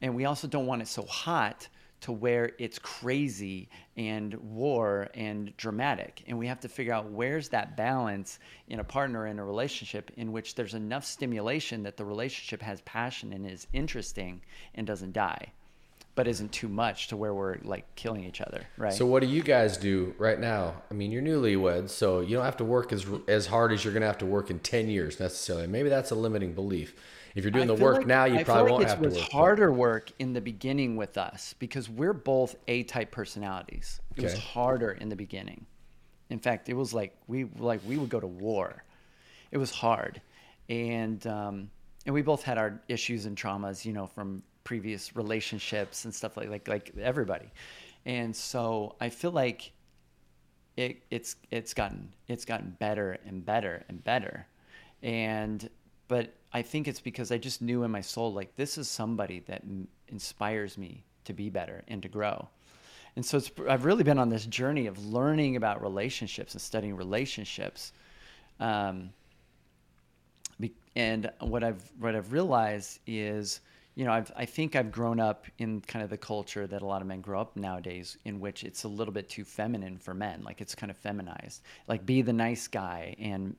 [0.00, 1.68] And we also don't want it so hot
[2.00, 6.22] to where it's crazy and war and dramatic.
[6.26, 10.10] And we have to figure out where's that balance in a partner in a relationship
[10.16, 14.40] in which there's enough stimulation that the relationship has passion and is interesting
[14.76, 15.52] and doesn't die,
[16.14, 18.92] but isn't too much to where we're like killing each other, right?
[18.92, 20.82] So what do you guys do right now?
[20.90, 23.92] I mean, you're newlyweds, so you don't have to work as as hard as you're
[23.92, 25.66] going to have to work in 10 years necessarily.
[25.66, 26.94] Maybe that's a limiting belief.
[27.34, 29.04] If you're doing I the work like- now, you I probably like won't have to
[29.04, 34.00] It was harder work in the beginning with us because we're both A-type personalities.
[34.16, 35.66] It was harder in the beginning.
[36.30, 38.84] In fact, it was like we like we would go to war.
[39.50, 40.20] It was hard,
[40.68, 41.70] and um,
[42.04, 46.36] and we both had our issues and traumas, you know, from previous relationships and stuff
[46.36, 47.50] like like like everybody.
[48.04, 49.72] And so I feel like
[50.76, 54.46] it, it's it's gotten it's gotten better and better and better
[55.02, 55.68] and
[56.08, 59.40] but i think it's because i just knew in my soul like this is somebody
[59.40, 62.48] that m- inspires me to be better and to grow.
[63.16, 67.92] And so i've really been on this journey of learning about relationships and studying relationships
[68.60, 69.10] um,
[70.98, 73.60] and what I've what I've realized is,
[73.98, 76.86] you know, I've, I think I've grown up in kind of the culture that a
[76.86, 80.14] lot of men grow up nowadays, in which it's a little bit too feminine for
[80.14, 80.44] men.
[80.44, 81.62] Like it's kind of feminized.
[81.88, 83.56] Like be the nice guy, and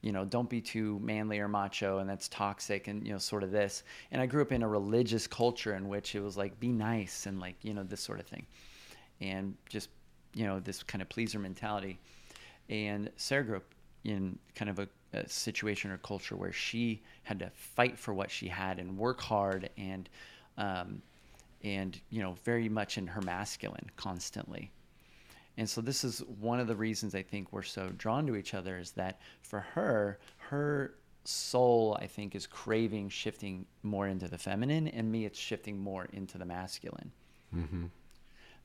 [0.00, 3.42] you know, don't be too manly or macho, and that's toxic, and you know, sort
[3.42, 3.82] of this.
[4.12, 7.26] And I grew up in a religious culture in which it was like be nice
[7.26, 8.46] and like you know this sort of thing,
[9.20, 9.90] and just
[10.32, 11.98] you know this kind of pleaser mentality.
[12.70, 13.74] And Sarah grew up
[14.04, 18.30] in kind of a, a situation or culture where she had to fight for what
[18.30, 20.08] she had and work hard and
[20.58, 21.02] um,
[21.62, 24.70] and you know very much in her masculine constantly.
[25.58, 28.54] And so this is one of the reasons i think we're so drawn to each
[28.54, 34.38] other is that for her her soul i think is craving shifting more into the
[34.38, 37.12] feminine and me it's shifting more into the masculine.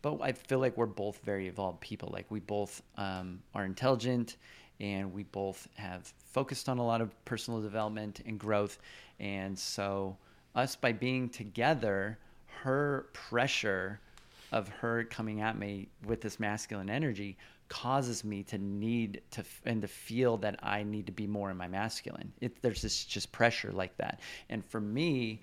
[0.02, 2.10] But I feel like we're both very evolved people.
[2.14, 4.38] Like we both um, are intelligent,
[4.80, 8.80] and we both have focused on a lot of personal development and growth.
[9.20, 10.18] And so,
[10.56, 12.18] us by being together,
[12.64, 14.00] her pressure
[14.52, 17.38] of her coming at me with this masculine energy
[17.70, 21.58] causes me to need to and to feel that I need to be more in
[21.58, 22.32] my masculine.
[22.40, 25.42] It, there's this just pressure like that, and for me,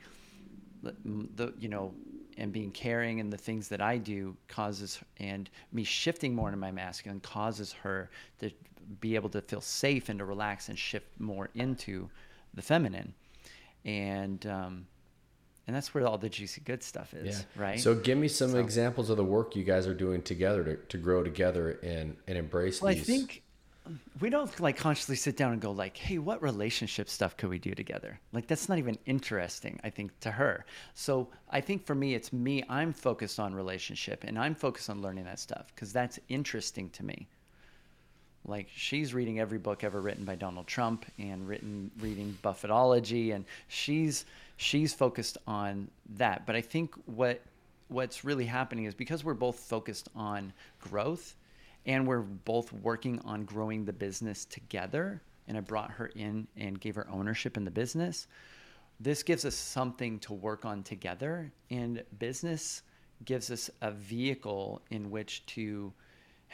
[0.82, 1.92] the- you know
[2.36, 6.58] and being caring and the things that I do causes and me shifting more into
[6.58, 8.50] my masculine causes her to
[9.00, 12.08] be able to feel safe and to relax and shift more into
[12.54, 13.14] the feminine
[13.84, 14.86] and um
[15.66, 18.58] and that's where all the juicy good stuff is right So give me some So-
[18.58, 22.36] examples of the work you guys are doing together to, to grow together and, and
[22.38, 23.42] embrace well, I think
[24.18, 27.58] we don't like consciously sit down and go like, "Hey, what relationship stuff could we
[27.58, 30.64] do together?" Like that's not even interesting, I think, to her.
[30.94, 32.64] So I think for me, it's me.
[32.70, 37.04] I'm focused on relationship, and I'm focused on learning that stuff because that's interesting to
[37.04, 37.28] me.
[38.46, 43.44] Like she's reading every book ever written by Donald Trump and written reading Buffettology, and
[43.68, 44.26] she's
[44.56, 46.44] she's focused on that.
[46.46, 47.40] But I think what
[47.88, 51.36] what's really happening is because we're both focused on growth
[51.86, 56.80] and we're both working on growing the business together and i brought her in and
[56.80, 58.26] gave her ownership in the business
[59.00, 62.82] this gives us something to work on together and business
[63.24, 65.92] gives us a vehicle in which to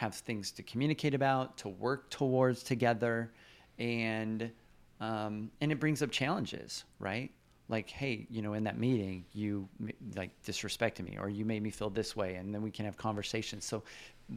[0.00, 3.30] have things to communicate about to work towards together
[3.78, 4.50] and
[4.98, 7.30] um, and it brings up challenges right
[7.68, 9.68] like hey you know in that meeting you
[10.16, 12.96] like disrespected me or you made me feel this way and then we can have
[12.96, 13.82] conversations so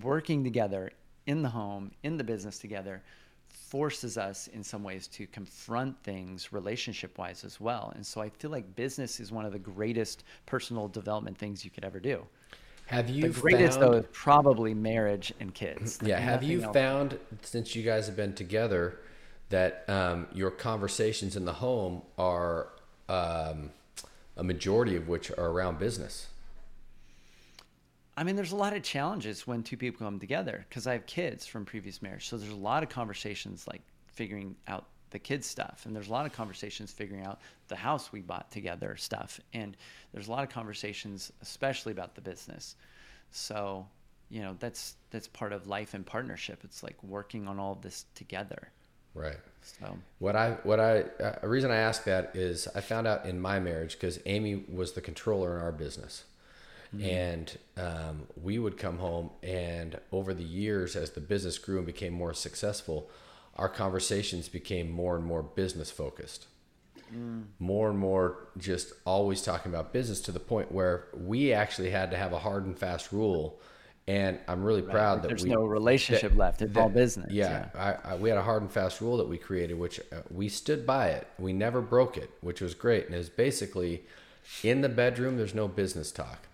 [0.01, 0.91] working together
[1.27, 3.01] in the home in the business together
[3.47, 7.93] forces us in some ways to confront things relationship wise as well.
[7.95, 11.69] And so I feel like business is one of the greatest personal development things you
[11.69, 12.25] could ever do.
[12.85, 15.99] Have you the greatest found, though is probably marriage and kids.
[16.03, 16.19] Yeah.
[16.19, 16.73] Have you else.
[16.73, 18.99] found since you guys have been together
[19.49, 22.69] that um, your conversations in the home are
[23.09, 23.71] um,
[24.35, 26.27] a majority of which are around business?
[28.15, 31.05] I mean, there's a lot of challenges when two people come together because I have
[31.05, 32.29] kids from previous marriage.
[32.29, 35.83] So there's a lot of conversations like figuring out the kids stuff.
[35.85, 39.39] And there's a lot of conversations figuring out the house we bought together stuff.
[39.53, 39.77] And
[40.13, 42.75] there's a lot of conversations, especially about the business.
[43.31, 43.87] So,
[44.29, 46.61] you know, that's that's part of life and partnership.
[46.65, 48.69] It's like working on all of this together.
[49.15, 49.37] Right.
[49.61, 53.25] So What I what I uh, a reason I ask that is I found out
[53.25, 56.25] in my marriage because Amy was the controller in our business,
[56.99, 61.85] and um, we would come home and over the years as the business grew and
[61.85, 63.09] became more successful,
[63.55, 66.47] our conversations became more and more business focused.
[67.59, 72.09] More and more, just always talking about business to the point where we actually had
[72.09, 73.59] to have a hard and fast rule,
[74.07, 76.63] and I'm really proud that there's we no relationship left.
[76.63, 77.31] It's all business.
[77.31, 80.21] yeah, I, I, we had a hard and fast rule that we created, which uh,
[80.31, 81.27] we stood by it.
[81.37, 83.05] We never broke it, which was great.
[83.05, 84.03] And it was basically
[84.63, 86.47] in the bedroom, there's no business talk.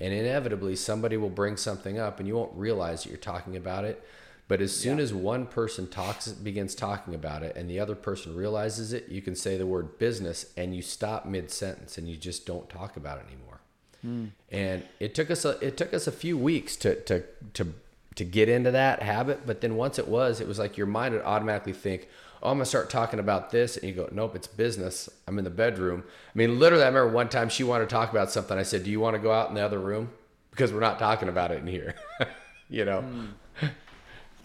[0.00, 3.84] And inevitably, somebody will bring something up, and you won't realize that you're talking about
[3.84, 4.04] it.
[4.46, 8.36] But as soon as one person talks, begins talking about it, and the other person
[8.36, 12.16] realizes it, you can say the word business, and you stop mid sentence, and you
[12.16, 13.60] just don't talk about it anymore.
[14.04, 14.26] Hmm.
[14.50, 17.72] And it took us a it took us a few weeks to to to
[18.16, 21.14] to get into that habit but then once it was it was like your mind
[21.14, 22.08] would automatically think
[22.42, 25.08] oh i'm gonna start talking about this and you go nope it's business.
[25.26, 26.04] I'm in the bedroom.
[26.06, 28.58] I mean literally i remember one time she wanted to talk about something.
[28.58, 30.10] I said do you want to go out in the other room?
[30.50, 31.94] Because we're not talking about it in here.
[32.70, 33.66] You know hmm.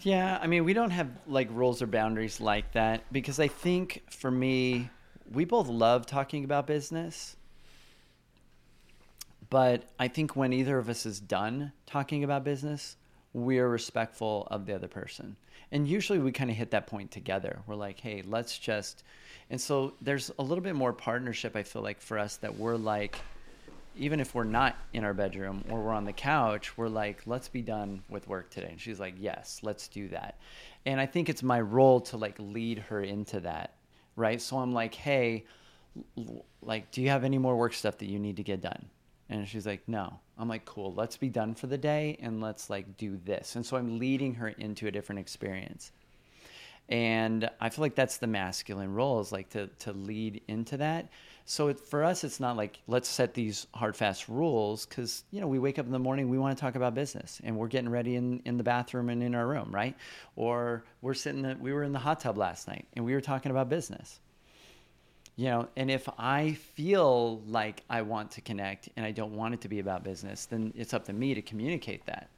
[0.02, 4.02] Yeah, I mean, we don't have like rules or boundaries like that because I think
[4.10, 4.88] for me,
[5.30, 7.36] we both love talking about business.
[9.50, 12.96] But I think when either of us is done talking about business,
[13.32, 15.36] we're respectful of the other person.
[15.72, 17.60] And usually we kind of hit that point together.
[17.66, 19.04] We're like, hey, let's just.
[19.50, 22.76] And so there's a little bit more partnership, I feel like, for us that we're
[22.76, 23.18] like,
[23.96, 27.48] even if we're not in our bedroom or we're on the couch, we're like, let's
[27.48, 28.68] be done with work today.
[28.70, 30.38] And she's like, yes, let's do that.
[30.86, 33.74] And I think it's my role to like lead her into that,
[34.16, 34.40] right?
[34.40, 35.44] So I'm like, hey,
[36.62, 38.86] like, do you have any more work stuff that you need to get done?
[39.28, 40.18] And she's like, no.
[40.38, 43.56] I'm like, cool, let's be done for the day and let's like do this.
[43.56, 45.92] And so I'm leading her into a different experience.
[46.88, 51.08] And I feel like that's the masculine role is like to, to lead into that.
[51.50, 55.40] So it, for us, it's not like let's set these hard, fast rules because, you
[55.40, 57.66] know, we wake up in the morning, we want to talk about business and we're
[57.66, 59.96] getting ready in, in the bathroom and in our room, right?
[60.36, 63.20] Or we're sitting, the, we were in the hot tub last night and we were
[63.20, 64.20] talking about business.
[65.34, 69.54] You know and if i feel like i want to connect and i don't want
[69.54, 72.28] it to be about business then it's up to me to communicate that.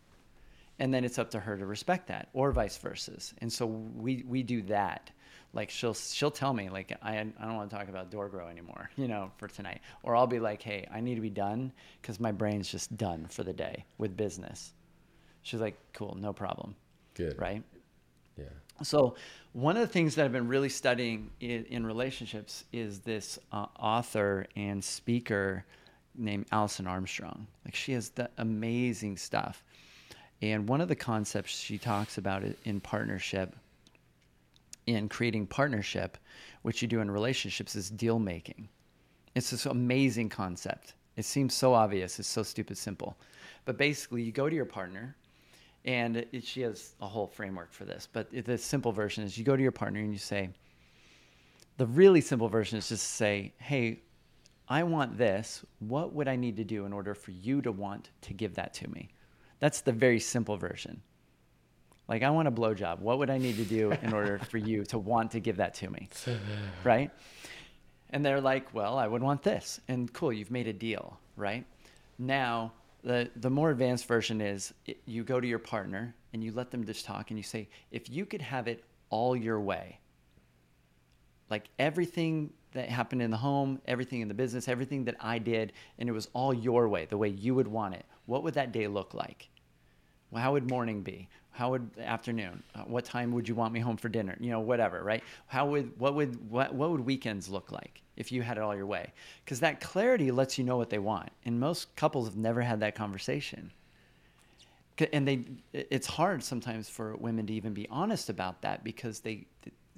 [0.79, 3.13] And then it's up to her to respect that or vice versa.
[3.39, 5.11] And so we we do that
[5.53, 8.91] like she'll she'll tell me like i, I don't want to talk about DoorGrow anymore
[8.97, 9.81] you know for tonight.
[10.03, 13.27] Or i'll be like hey i need to be done because my brain's just done
[13.29, 14.73] for the day with business.
[15.43, 16.75] She's like cool no problem.
[17.15, 17.39] Good.
[17.39, 17.63] Right?
[18.39, 18.45] Yeah.
[18.83, 19.17] So,
[19.53, 23.67] one of the things that I've been really studying in, in relationships is this uh,
[23.79, 25.65] author and speaker
[26.17, 27.47] named Alison Armstrong.
[27.65, 29.63] Like, she has the amazing stuff.
[30.41, 33.55] And one of the concepts she talks about in partnership,
[34.87, 36.19] in creating partnership,
[36.63, 38.69] which you do in relationships, is deal making.
[39.35, 40.95] It's this amazing concept.
[41.17, 42.19] It seems so obvious.
[42.19, 43.17] It's so stupid simple.
[43.65, 45.17] But basically, you go to your partner
[45.85, 49.45] and it, she has a whole framework for this but the simple version is you
[49.45, 50.49] go to your partner and you say
[51.79, 54.01] the really simple version is just to say hey
[54.69, 58.11] i want this what would i need to do in order for you to want
[58.21, 59.09] to give that to me
[59.59, 61.01] that's the very simple version
[62.09, 63.01] like i want a blowjob.
[63.01, 65.75] What would i need to do in order for you to want to give that
[65.75, 66.09] to me?
[66.85, 67.11] Right?
[68.11, 69.81] And they're like well i would want this.
[69.89, 71.65] And cool you've made a deal right?
[72.19, 72.73] Now
[73.03, 76.71] the the more advanced version is it, you go to your partner and you let
[76.71, 79.99] them just talk and you say if you could have it all your way
[81.51, 85.73] like everything that happened in the home everything in the business everything that i did
[85.99, 88.73] and it was all your way the way you would want it what would that
[88.73, 89.49] day look like?
[90.31, 93.81] Well, how would morning be how would afternoon uh, what time would you want me
[93.81, 97.49] home for dinner you know whatever right how would what would what, what would weekends
[97.49, 99.13] look like if you had it all your way
[99.45, 102.81] because that clarity lets you know what they want and most couples have never had
[102.81, 103.71] that conversation
[105.13, 109.47] And they, it's hard sometimes for women to even be honest about that because they,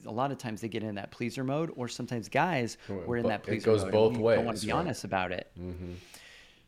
[0.07, 3.27] a lot of times they get in that pleaser mode, or sometimes guys we're in
[3.27, 3.93] that it pleaser goes mode.
[3.93, 4.79] both we Don't want to be right.
[4.79, 5.51] honest about it.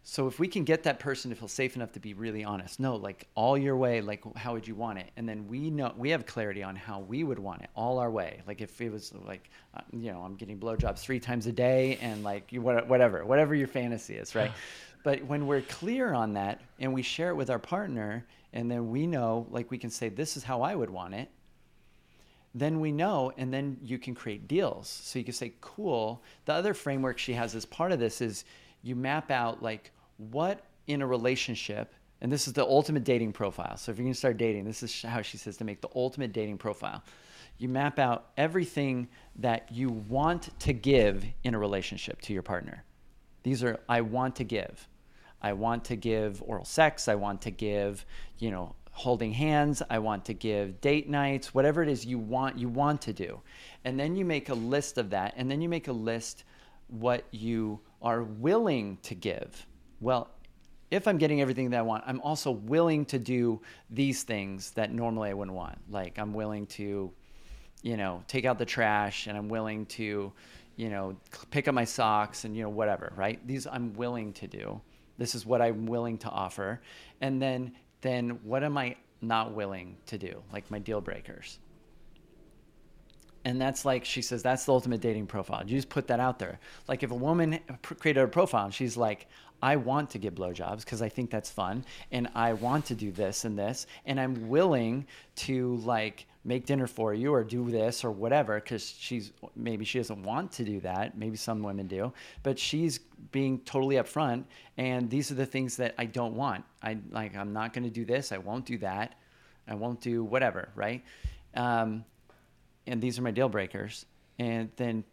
[0.09, 2.79] So if we can get that person to feel safe enough to be really honest,
[2.79, 5.11] no, like all your way, like how would you want it?
[5.17, 8.09] And then we know we have clarity on how we would want it, all our
[8.09, 8.41] way.
[8.47, 11.99] Like if it was like, uh, you know, I'm getting blowjobs three times a day,
[12.01, 14.53] and like you whatever, whatever your fantasy is, right?
[15.03, 18.93] but when we're clear on that and we share it with our partner, and then
[18.93, 21.29] we know, like we can say, this is how I would want it
[22.55, 26.53] then we know and then you can create deals so you can say cool the
[26.55, 28.47] other framework she has as part of this is
[28.83, 33.77] you map out like what in a relationship and this is the ultimate dating profile.
[33.77, 35.89] So if you're going to start dating this is how she says to make the
[35.95, 37.03] ultimate dating profile.
[37.59, 42.85] You map out everything that you want to give in a relationship to your partner.
[43.43, 44.89] These are i want to give.
[45.43, 48.05] I want to give oral sex i want to give
[48.39, 52.59] you know holding hands i want to give date nights whatever it is you want
[52.59, 53.41] you want to do.
[53.85, 56.45] And then you make a list of that and then you make a list
[56.89, 59.67] what you are willing to give
[60.01, 60.31] well
[60.91, 64.93] if i'm getting everything that i want i'm also willing to do these things that
[64.93, 65.79] normally i wouldn't want.
[65.91, 67.11] Like i'm willing to
[67.83, 70.33] you know take out the trash and i'm willing to
[70.77, 71.17] you know
[71.51, 73.45] pick up my socks and you know whatever right?
[73.47, 74.81] These i'm willing to do.
[75.19, 76.81] This is what i'm willing to offer.
[77.21, 77.73] And then
[78.03, 80.43] then what am i not willing to do?
[80.53, 81.59] Like my deal breakers.
[83.45, 85.63] And that's like she says that's the ultimate dating profile.
[85.65, 86.59] You just put that out there.
[86.89, 89.29] Like if a woman created a profile and she's like
[89.63, 93.11] i want to get blowjobs because i think that's fun and i want to do
[93.13, 98.05] this and this and i'm willing to like make dinner for you or do this
[98.05, 102.13] or whatever because she's maybe she doesn't want to do that maybe some women do
[102.43, 103.01] but she's
[103.33, 104.45] being totally upfront
[104.77, 107.91] and these are the things that i don't want i like i'm not going to
[107.91, 109.15] do this i won't do that
[109.67, 111.03] i won't do whatever right
[111.57, 112.05] um,
[112.87, 114.07] and these are my deal breakers.
[114.39, 115.05] And then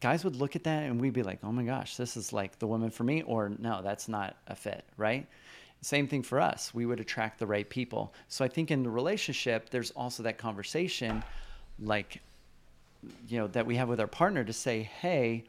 [0.00, 2.58] guys would look at that and we'd be like, oh my gosh, this is like
[2.58, 5.26] the woman for me, or no, that's not a fit, right?
[5.82, 6.74] Same thing for us.
[6.74, 8.12] We would attract the right people.
[8.28, 11.22] So I think in the relationship, there's also that conversation,
[11.78, 12.20] like,
[13.28, 15.44] you know, that we have with our partner to say, hey,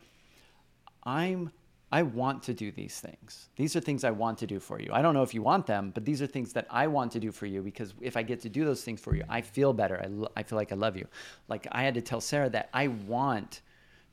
[1.04, 1.52] I'm
[1.94, 3.50] I want to do these things.
[3.58, 4.92] These are things I want to do for you.
[4.94, 7.20] I don't know if you want them, but these are things that I want to
[7.20, 9.74] do for you because if I get to do those things for you, I feel
[9.74, 10.00] better.
[10.02, 11.06] I, lo- I feel like I love you.
[11.50, 13.60] Like I had to tell Sarah that I want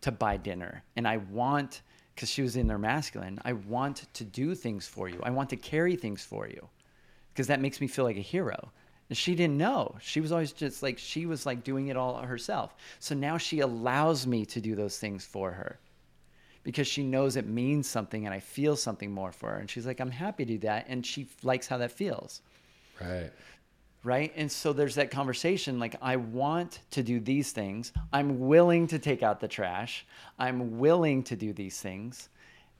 [0.01, 1.83] to buy dinner and I want,
[2.15, 5.21] because she was in their masculine, I want to do things for you.
[5.23, 6.69] I want to carry things for you
[7.33, 8.73] because that makes me feel like a hero.
[9.09, 9.95] And she didn't know.
[10.01, 12.77] She was always just like, she was like doing it all herself.
[12.99, 15.79] So now she allows me to do those things for her
[16.63, 19.59] because she knows it means something and I feel something more for her.
[19.59, 20.87] And she's like, I'm happy to do that.
[20.89, 22.43] And she likes how that feels.
[23.01, 23.31] Right.
[24.05, 24.33] Right.
[24.37, 27.93] And so there's that conversation like, I want to do these things.
[28.13, 30.07] I'm willing to take out the trash.
[30.39, 32.29] I'm willing to do these things.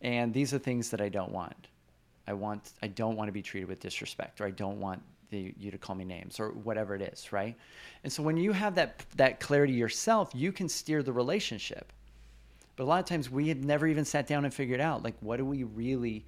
[0.01, 1.69] And these are things that I don't want.
[2.29, 5.53] I want, I don't want to be treated with disrespect or I don't want the,
[5.59, 7.33] you to call me names or whatever it is.
[7.33, 7.57] Right.
[8.05, 11.93] And so when you have that, that clarity yourself, you can steer the relationship.
[12.77, 15.17] But a lot of times we had never even sat down and figured out like
[15.21, 16.25] what do we really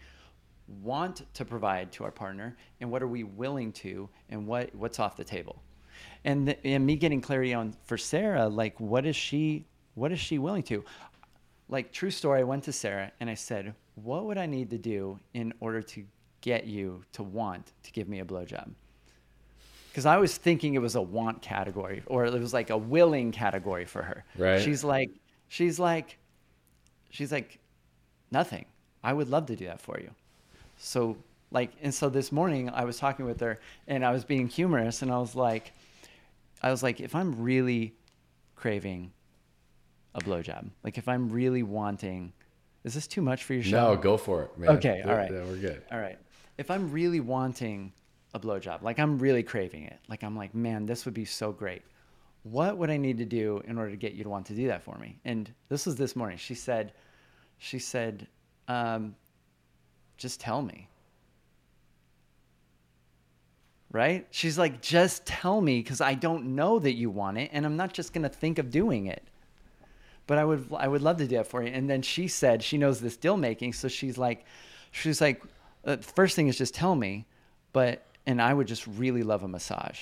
[0.83, 4.99] want to provide to our partner and what are we willing to and what what's
[4.99, 5.62] off the table.
[6.25, 10.21] And th- and me getting clarity on for Sarah like what is she what is
[10.21, 10.85] she willing to?
[11.68, 14.79] Like true story I went to Sarah and I said, "What would I need to
[14.79, 16.05] do in order to
[16.41, 18.71] get you to want to give me a blowjob?"
[19.91, 23.33] Because I was thinking it was a want category or it was like a willing
[23.33, 24.25] category for her.
[24.39, 24.62] Right.
[24.62, 25.11] She's like,
[25.49, 26.16] she's like,
[27.11, 27.59] she's like,
[28.31, 28.66] nothing.
[29.03, 30.11] I would love to do that for you.
[30.81, 31.16] So
[31.51, 35.03] like, and so this morning I was talking with her and I was being humorous
[35.03, 35.72] and I was like,
[36.62, 37.95] I was like, if I'm really
[38.57, 39.12] craving
[40.14, 42.33] a blowjob, like if I'm really wanting,
[42.85, 43.93] is this too much for your show?
[43.93, 44.70] No, go for it, man.
[44.70, 45.31] Okay, all right.
[45.31, 45.83] Yeah, we're good.
[45.93, 46.18] All right.
[46.57, 47.93] If I'm really wanting
[48.33, 51.53] a blowjob, like I'm really craving it, like I'm like, man, this would be so
[51.53, 51.83] great.
[52.43, 54.66] What would I need to do in order to get you to want to do
[54.68, 55.18] that for me?
[55.26, 56.39] And this was this morning.
[56.39, 56.93] She said,
[57.59, 58.26] she said,
[58.68, 59.14] um,
[60.21, 60.87] just tell me.
[63.91, 64.29] Right?
[64.31, 67.77] She's like, just tell me because I don't know that you want it, and I'm
[67.77, 69.25] not just gonna think of doing it
[70.31, 71.73] but I would I would love to do that for you.
[71.73, 74.45] And then she said she knows this deal making, so she's like,
[74.93, 75.43] she's like,
[75.85, 77.27] uh, first thing is just tell me,
[77.73, 79.99] but and I would just really love a massage.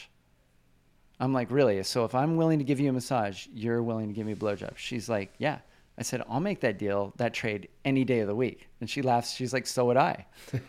[1.19, 1.83] I'm like, really?
[1.83, 4.37] So if I'm willing to give you a massage, you're willing to give me a
[4.37, 4.77] blowjob?
[4.77, 5.61] She's like, yeah.
[5.99, 8.69] I said, I'll make that deal, that trade any day of the week.
[8.81, 9.33] And she laughs.
[9.33, 10.27] She's like, so would I.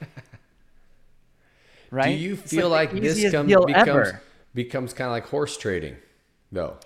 [1.92, 2.08] right?
[2.08, 4.22] Do you feel like like, this easiest com- deal becomes ever.
[4.56, 5.98] becomes kind of like horse trading,
[6.52, 6.78] though?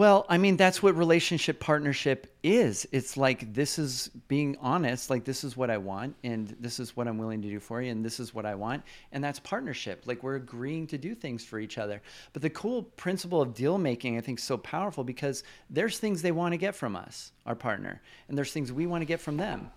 [0.00, 2.88] Well, I mean, that's what relationship partnership is.
[2.90, 6.96] It's like this is being honest, like this is what I want, and this is
[6.96, 8.82] what I'm willing to do for you, and this is what I want.
[9.12, 10.04] And that's partnership.
[10.06, 12.00] Like we're agreeing to do things for each other.
[12.32, 16.22] But the cool principle of deal making, I think, is so powerful because there's things
[16.22, 19.20] they want to get from us, our partner, and there's things we want to get
[19.20, 19.70] from them.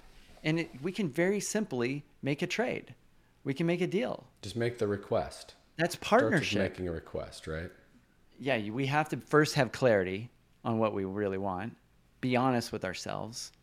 [0.46, 2.96] And it, we can very simply make a trade,
[3.44, 4.24] we can make a deal.
[4.42, 5.56] Just make the request.
[5.76, 7.72] That's partnership making a request, right?
[8.44, 10.30] Yeah, we have to first have clarity
[10.66, 11.74] on what we really want,
[12.20, 13.54] be honest with ourselves,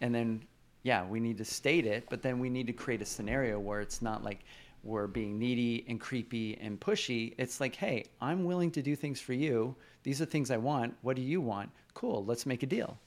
[0.00, 0.42] and then,
[0.82, 3.80] yeah, we need to state it, but then we need to create a scenario where
[3.80, 4.40] it's not like
[4.82, 7.34] we're being needy and creepy and pushy.
[7.38, 9.74] It's like, hey, I'm willing to do things for you.
[10.02, 10.94] These are things I want.
[11.02, 11.70] What do you want?
[11.94, 12.98] Cool, let's make a deal.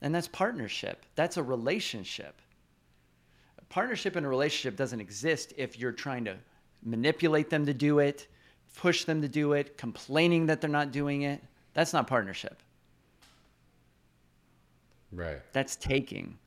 [0.00, 1.04] And that's partnership.
[1.14, 2.40] That's a relationship.
[3.58, 6.36] A partnership in a relationship doesn't exist if you're trying to
[6.82, 8.28] manipulate them to do it,
[8.76, 11.42] push them to do it, complaining that they're not doing it.
[11.74, 12.62] That's not partnership.
[15.12, 15.40] Right.
[15.52, 16.38] That's taking.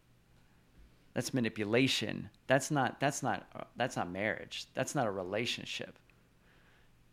[1.14, 2.30] That's manipulation.
[2.48, 4.66] That's not that's not that's not marriage.
[4.74, 5.98] That's not a relationship.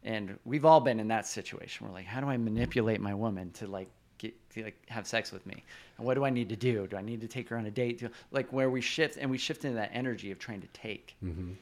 [0.05, 1.87] And we've all been in that situation.
[1.87, 3.89] We're like, how do I manipulate my woman to like
[4.19, 5.65] get to like have sex with me?
[5.97, 6.87] And what do I need to do?
[6.87, 7.99] Do I need to take her on a date?
[7.99, 11.17] Do, like where we shift and we shift into that energy of trying to take.
[11.25, 11.53] Mm-hmm.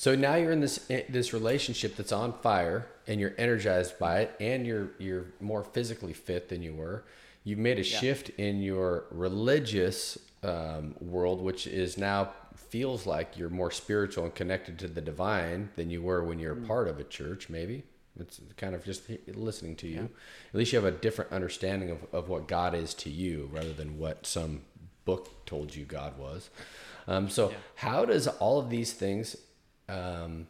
[0.00, 4.20] So now you're in this eh, this relationship that's on fire, and you're energized by
[4.20, 7.04] it, and you're you're more physically fit than you were.
[7.44, 13.50] You've made a shift in your religious um, world, which is now feels like you're
[13.50, 16.98] more spiritual and connected to the divine than you were when you're a part of
[16.98, 17.50] a church.
[17.50, 17.82] Maybe
[18.18, 19.02] it's kind of just
[19.34, 20.08] listening to you.
[20.54, 23.74] At least you have a different understanding of, of what God is to you, rather
[23.74, 24.62] than what some
[25.04, 26.48] book told you God was.
[27.06, 29.36] Um, so, how does all of these things
[29.90, 30.46] um,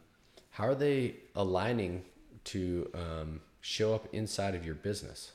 [0.51, 2.03] how are they aligning
[2.45, 5.31] to um, show up inside of your business?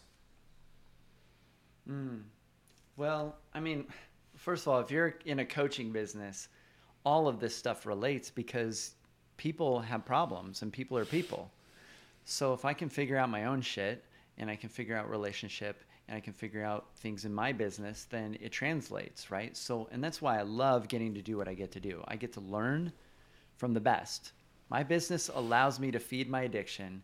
[2.97, 3.87] Well, I mean,
[4.37, 6.49] first of all, if you're in a coaching business,
[7.05, 8.95] all of this stuff relates because
[9.37, 11.51] people have problems and people are people.
[12.25, 14.05] So if I can figure out my own shit
[14.39, 18.07] and I can figure out relationship and I can figure out things in my business,
[18.11, 19.57] then it translates, right?
[19.57, 22.03] So, and that's why I love getting to do what I get to do.
[22.09, 22.93] I get to learn
[23.57, 24.33] from the best.
[24.69, 27.03] My business allows me to feed my addiction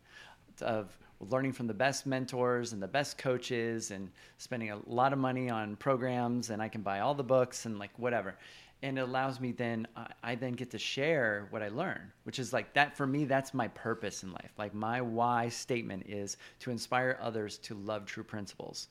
[0.61, 0.97] of
[1.31, 5.49] learning from the best mentors and the best coaches and spending a lot of money
[5.49, 8.37] on programs and I can buy all the books and like whatever.
[8.83, 9.87] And it allows me then
[10.25, 13.55] I, then get to share what I learn, which is like that for me that's
[13.55, 14.51] my purpose in life.
[14.59, 18.89] Like my why statement is to inspire others to love true principles.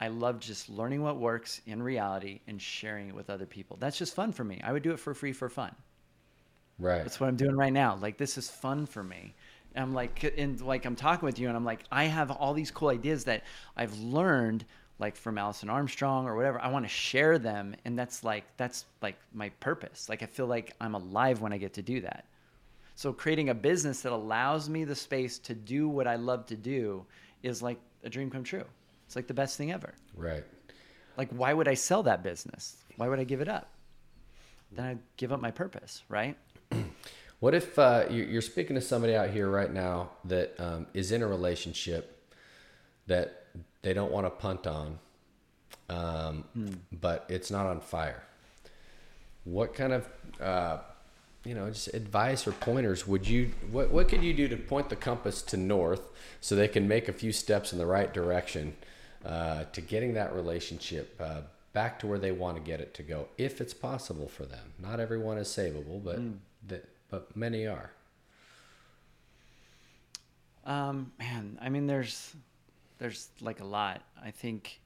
[0.00, 3.76] I love just learning what works in reality and sharing it with other people.
[3.80, 4.60] That's just fun for me.
[4.62, 5.74] I would do it for free for fun.
[6.82, 7.04] Right.
[7.04, 7.96] That's what I'm doing right now.
[8.00, 9.34] Like this is fun for me.
[9.74, 12.52] And I'm like, and like I'm talking with you, and I'm like, I have all
[12.52, 13.44] these cool ideas that
[13.76, 14.64] I've learned,
[14.98, 16.60] like from Alison Armstrong or whatever.
[16.60, 20.08] I want to share them, and that's like that's like my purpose.
[20.08, 22.26] Like I feel like I'm alive when I get to do that.
[22.96, 26.56] So creating a business that allows me the space to do what I love to
[26.56, 27.06] do
[27.42, 28.64] is like a dream come true.
[29.06, 29.94] It's like the best thing ever.
[30.16, 30.44] Right.
[31.16, 32.76] Like why would I sell that business?
[32.96, 33.70] Why would I give it up?
[34.72, 36.36] Then I give up my purpose, right?
[37.42, 41.10] What if uh, you- you're speaking to somebody out here right now that um, is
[41.10, 42.16] in a relationship
[43.08, 43.46] that
[43.82, 45.00] they don't want to punt on,
[45.88, 46.44] um,
[46.92, 48.22] but it's not on fire?
[49.42, 50.08] What kind of
[50.40, 50.78] uh,
[51.44, 54.88] you know just advice or pointers would you what what could you do to point
[54.88, 58.76] the compass to north so they can make a few steps in the right direction
[59.26, 61.40] uh, to getting that relationship uh,
[61.72, 64.74] back to where they want to get it to go if it's possible for them?
[64.78, 66.20] Not everyone is savable but
[66.68, 67.92] that but many are
[70.64, 72.34] Um, man, I mean, there's,
[72.98, 74.02] there's like a lot.
[74.24, 74.80] I think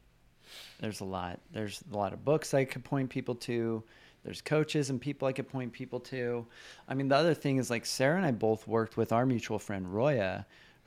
[0.81, 1.39] there's a lot.
[1.53, 3.83] There's a lot of books I could point people to.
[4.25, 6.47] There's coaches and people I could point people to.
[6.89, 9.59] I mean, the other thing is like Sarah and I both worked with our mutual
[9.59, 10.47] friend Roya,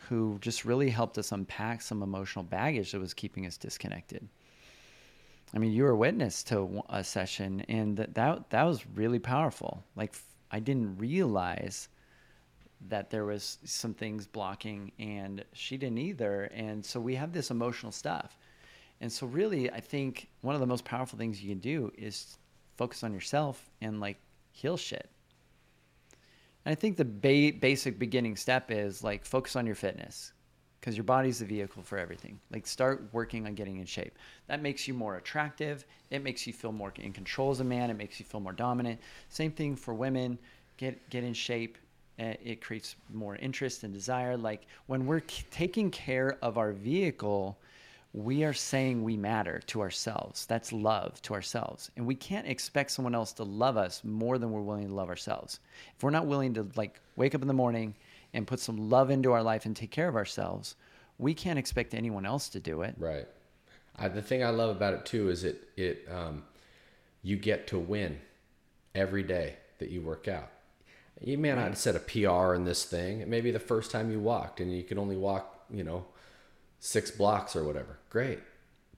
[0.09, 4.27] who just really helped us unpack some emotional baggage that was keeping us disconnected.
[5.53, 9.83] I mean, you were witness to a session, and that that, that was really powerful.
[9.95, 10.13] Like,
[10.51, 11.89] I didn't realize
[12.87, 16.43] that there was some things blocking and she didn't either.
[16.53, 18.37] And so we have this emotional stuff.
[19.01, 22.37] And so really i think one of the most powerful things you can do is
[22.77, 24.17] focus on yourself and like
[24.51, 25.09] heal shit.
[26.65, 30.33] And i think the ba- basic beginning step is like focus on your fitness
[30.79, 34.17] because your body's the vehicle for everything like start working on getting in shape
[34.47, 37.89] that makes you more attractive it makes you feel more in control as a man
[37.89, 38.99] it makes you feel more dominant
[39.29, 40.37] same thing for women
[40.79, 41.77] get get in shape.
[42.19, 44.35] Uh, it creates more interest and desire.
[44.35, 47.57] Like when we're c- taking care of our vehicle,
[48.11, 50.45] we are saying we matter to ourselves.
[50.45, 51.91] That's love to ourselves.
[51.95, 55.09] And we can't expect someone else to love us more than we're willing to love
[55.09, 55.59] ourselves.
[55.95, 57.95] If we're not willing to like wake up in the morning
[58.33, 60.75] and put some love into our life and take care of ourselves,
[61.17, 62.95] we can't expect anyone else to do it.
[62.97, 63.27] Right.
[63.97, 66.43] I, the thing I love about it too is it it um,
[67.21, 68.19] you get to win
[68.95, 70.49] every day that you work out.
[71.21, 73.19] You may not set a PR in this thing.
[73.19, 76.05] It may be the first time you walked, and you can only walk, you know,
[76.79, 77.99] six blocks or whatever.
[78.09, 78.39] Great.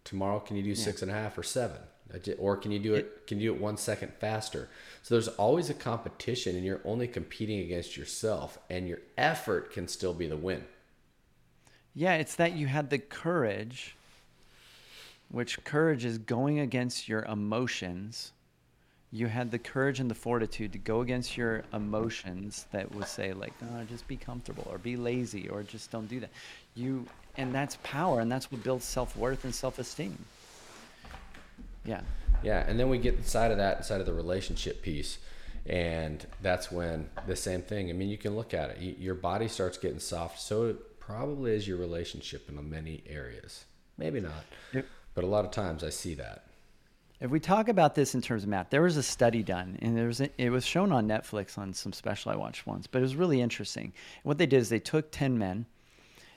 [0.04, 1.80] Tomorrow, can you do six and a half or seven?
[2.40, 3.28] Or can you do it?
[3.28, 4.70] Can you do it one second faster?
[5.04, 9.88] So there's always a competition, and you're only competing against yourself, and your effort can
[9.88, 10.66] still be the win.
[11.94, 13.96] Yeah, it's that you had the courage,
[15.30, 18.32] which courage is going against your emotions.
[19.12, 23.34] You had the courage and the fortitude to go against your emotions that would say
[23.34, 26.30] like, oh, just be comfortable or be lazy or just don't do that.
[26.76, 27.06] You
[27.38, 30.18] and that's power and that's what builds self-worth and self-esteem.
[31.86, 32.02] Yeah.
[32.44, 35.20] Yeah, and then we get inside of that, inside of the relationship piece,
[35.66, 37.90] and that's when the same thing.
[37.90, 38.98] I mean, you can look at it.
[38.98, 40.40] your body starts getting soft.
[40.42, 43.66] So it probably is your relationship in many areas.
[43.98, 44.88] Maybe not, yep.
[45.14, 46.46] but a lot of times I see that.
[47.20, 49.96] If we talk about this in terms of math, there was a study done, and
[49.96, 52.98] there was a, it was shown on Netflix on some special I watched once, but
[52.98, 53.84] it was really interesting.
[53.84, 55.68] And what they did is they took ten men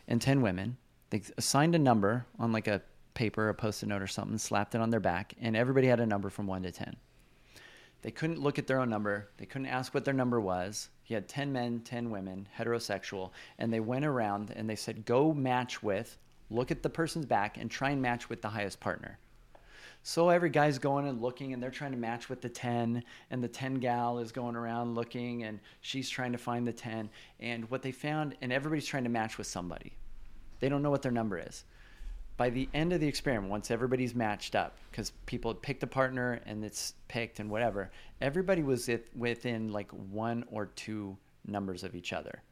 [0.07, 0.76] and ten women.
[1.09, 2.82] They assigned a number on like a
[3.15, 6.07] paper, a post-it note or something, slapped it on their back, and everybody had a
[6.07, 6.97] number from one to ten.
[8.03, 9.31] They couldn't look at their own number.
[9.39, 10.91] They couldn't ask what their number was.
[11.05, 15.33] He had 10 men, 10 women, heterosexual, and they went around and they said, go
[15.33, 16.19] match with,
[16.51, 19.19] look at the person's back, and try and match with the highest partner.
[20.03, 23.43] So every guy's going and looking and they're trying to match with the 10 and
[23.43, 27.09] the 10 gal is going around looking and she's trying to find the 10
[27.41, 29.97] and what they found and everybody's trying to match with somebody.
[30.61, 31.65] They don't know what their number is
[32.37, 35.87] by the end of the experiment, once everybody's matched up, because people had picked a
[35.87, 41.16] partner and it's picked and whatever, everybody was within like one or two
[41.47, 42.43] numbers of each other.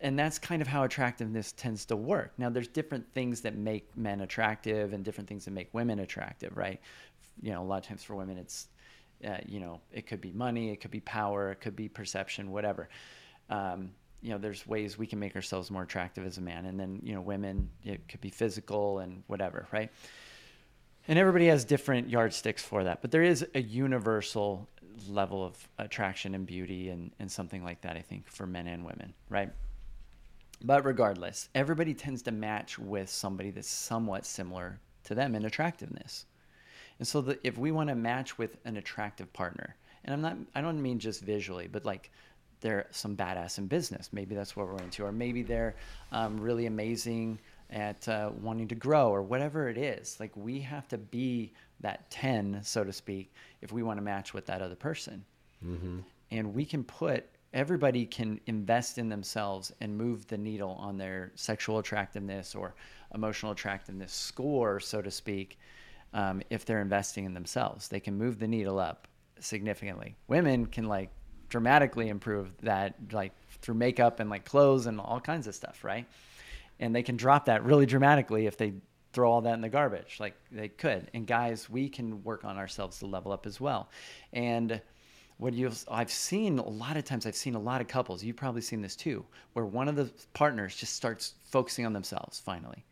[0.00, 2.32] And that's kind of how attractiveness tends to work.
[2.36, 6.54] Now, there's different things that make men attractive and different things that make women attractive,
[6.58, 6.78] right?
[7.40, 8.68] You know, a lot of times for women, it's,
[9.26, 12.50] uh, you know, it could be money, it could be power, it could be perception,
[12.50, 12.90] whatever.
[13.48, 13.92] Um,
[14.24, 16.64] you know there's ways we can make ourselves more attractive as a man.
[16.64, 19.92] And then you know women it could be physical and whatever right?
[21.06, 23.02] And everybody has different yardsticks for that.
[23.02, 24.66] But there is a universal
[25.08, 28.84] level of attraction and beauty and, and something like that i think for men and
[28.84, 29.50] women right?
[30.62, 36.26] But regardless everybody tends to match with somebody that's somewhat similar to them in attractiveness.
[36.98, 40.36] And so the, if we want to match with an attractive partner and i'm not
[40.54, 42.10] i don't mean just visually but like
[42.64, 44.08] they're some badass in business.
[44.10, 45.76] Maybe that's what we're into, or maybe they're
[46.12, 47.38] um, really amazing
[47.68, 50.16] at uh, wanting to grow, or whatever it is.
[50.18, 54.32] Like we have to be that ten, so to speak, if we want to match
[54.32, 55.22] with that other person.
[55.62, 55.98] Mm-hmm.
[56.30, 61.32] And we can put everybody can invest in themselves and move the needle on their
[61.34, 62.74] sexual attractiveness or
[63.14, 65.58] emotional attractiveness score, so to speak.
[66.14, 69.06] Um, if they're investing in themselves, they can move the needle up
[69.38, 70.16] significantly.
[70.28, 71.10] Women can like
[71.54, 73.30] dramatically improve that like
[73.62, 76.04] through makeup and like clothes and all kinds of stuff, right?
[76.80, 78.72] And they can drop that really dramatically if they
[79.12, 81.08] throw all that in the garbage like they could.
[81.14, 83.88] And guys, we can work on ourselves to level up as well.
[84.32, 84.82] And
[85.36, 88.34] what you I've seen a lot of times I've seen a lot of couples, you've
[88.34, 92.84] probably seen this too, where one of the partners just starts focusing on themselves finally.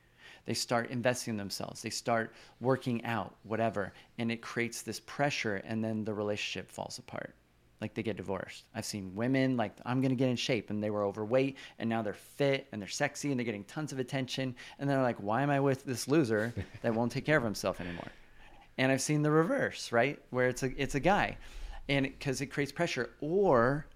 [0.46, 1.82] They start investing in themselves.
[1.82, 6.98] They start working out, whatever, and it creates this pressure and then the relationship falls
[6.98, 7.34] apart
[7.82, 8.64] like they get divorced.
[8.74, 11.90] I've seen women like I'm going to get in shape and they were overweight and
[11.90, 15.16] now they're fit and they're sexy and they're getting tons of attention and they're like
[15.16, 18.08] why am I with this loser that won't take care of himself anymore?
[18.78, 20.18] And I've seen the reverse, right?
[20.30, 21.36] Where it's a it's a guy.
[21.88, 23.86] And cuz it creates pressure or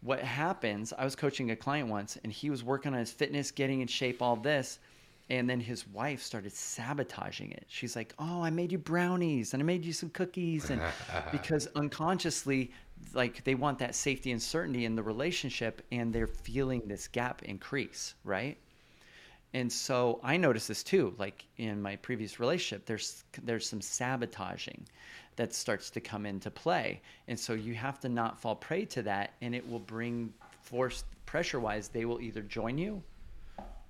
[0.00, 3.50] what happens, I was coaching a client once and he was working on his fitness,
[3.50, 4.78] getting in shape, all this
[5.30, 7.64] and then his wife started sabotaging it.
[7.68, 10.80] She's like, "Oh, I made you brownies and I made you some cookies," and
[11.32, 12.70] because unconsciously,
[13.12, 17.42] like they want that safety and certainty in the relationship, and they're feeling this gap
[17.42, 18.56] increase, right?
[19.54, 21.14] And so I noticed this too.
[21.18, 24.86] Like in my previous relationship, there's there's some sabotaging
[25.36, 29.02] that starts to come into play, and so you have to not fall prey to
[29.02, 31.88] that, and it will bring force pressure wise.
[31.88, 33.02] They will either join you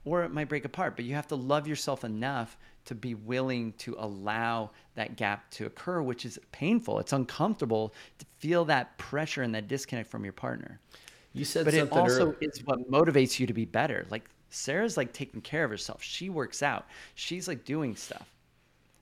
[0.09, 0.97] or it might break apart.
[0.97, 2.57] But you have to love yourself enough
[2.87, 6.99] to be willing to allow that gap to occur, which is painful.
[6.99, 10.81] It's uncomfortable to feel that pressure and that disconnect from your partner.
[11.35, 12.37] You said But it also earlier.
[12.41, 14.07] is what motivates you to be better.
[14.09, 16.03] Like Sarah's like taking care of herself.
[16.03, 16.87] She works out.
[17.15, 18.27] She's like doing stuff.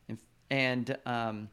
[0.08, 0.18] And,
[0.50, 1.48] and um,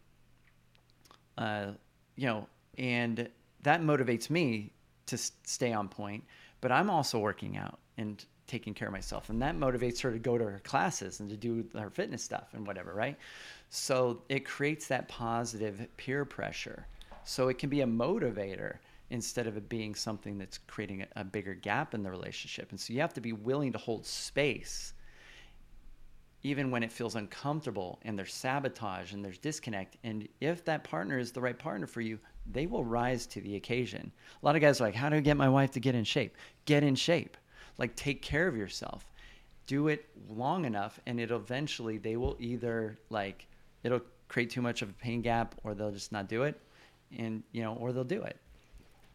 [1.38, 1.68] uh,
[2.16, 2.47] you know,
[2.80, 3.30] and
[3.62, 4.72] that motivates me
[5.06, 6.24] to stay on point.
[6.62, 10.20] But I'm also working out and taking care of myself, and that motivates her to
[10.20, 13.18] go to her classes and to do her fitness stuff and whatever, right?
[13.70, 16.88] So it creates that positive peer pressure.
[17.24, 18.78] So it can be a motivator
[19.10, 22.72] instead of it being something that's creating a, a bigger gap in the relationship.
[22.72, 24.94] And so you have to be willing to hold space
[26.44, 29.98] even when it feels uncomfortable and there's sabotage and there's disconnect.
[30.04, 32.20] And if that partner is the right partner for you,
[32.52, 34.12] they will rise to the occasion.
[34.41, 36.04] A lot of guys are like, How do I get my wife to get in
[36.04, 36.36] shape?
[36.66, 37.38] Get in shape.
[37.78, 39.06] Like, take care of yourself.
[39.68, 43.48] Do it long enough, and it'll eventually, they will either like,
[43.84, 46.60] it'll create too much of a pain gap or they'll just not do it.
[47.18, 48.38] And, you know, or they'll do it.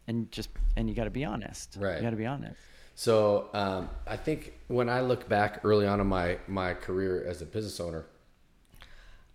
[0.06, 1.76] And just, and you got to be honest.
[1.78, 1.96] Right.
[1.96, 2.58] You got to be honest.
[2.98, 7.40] So um, I think when I look back early on in my my career as
[7.40, 8.06] a business owner,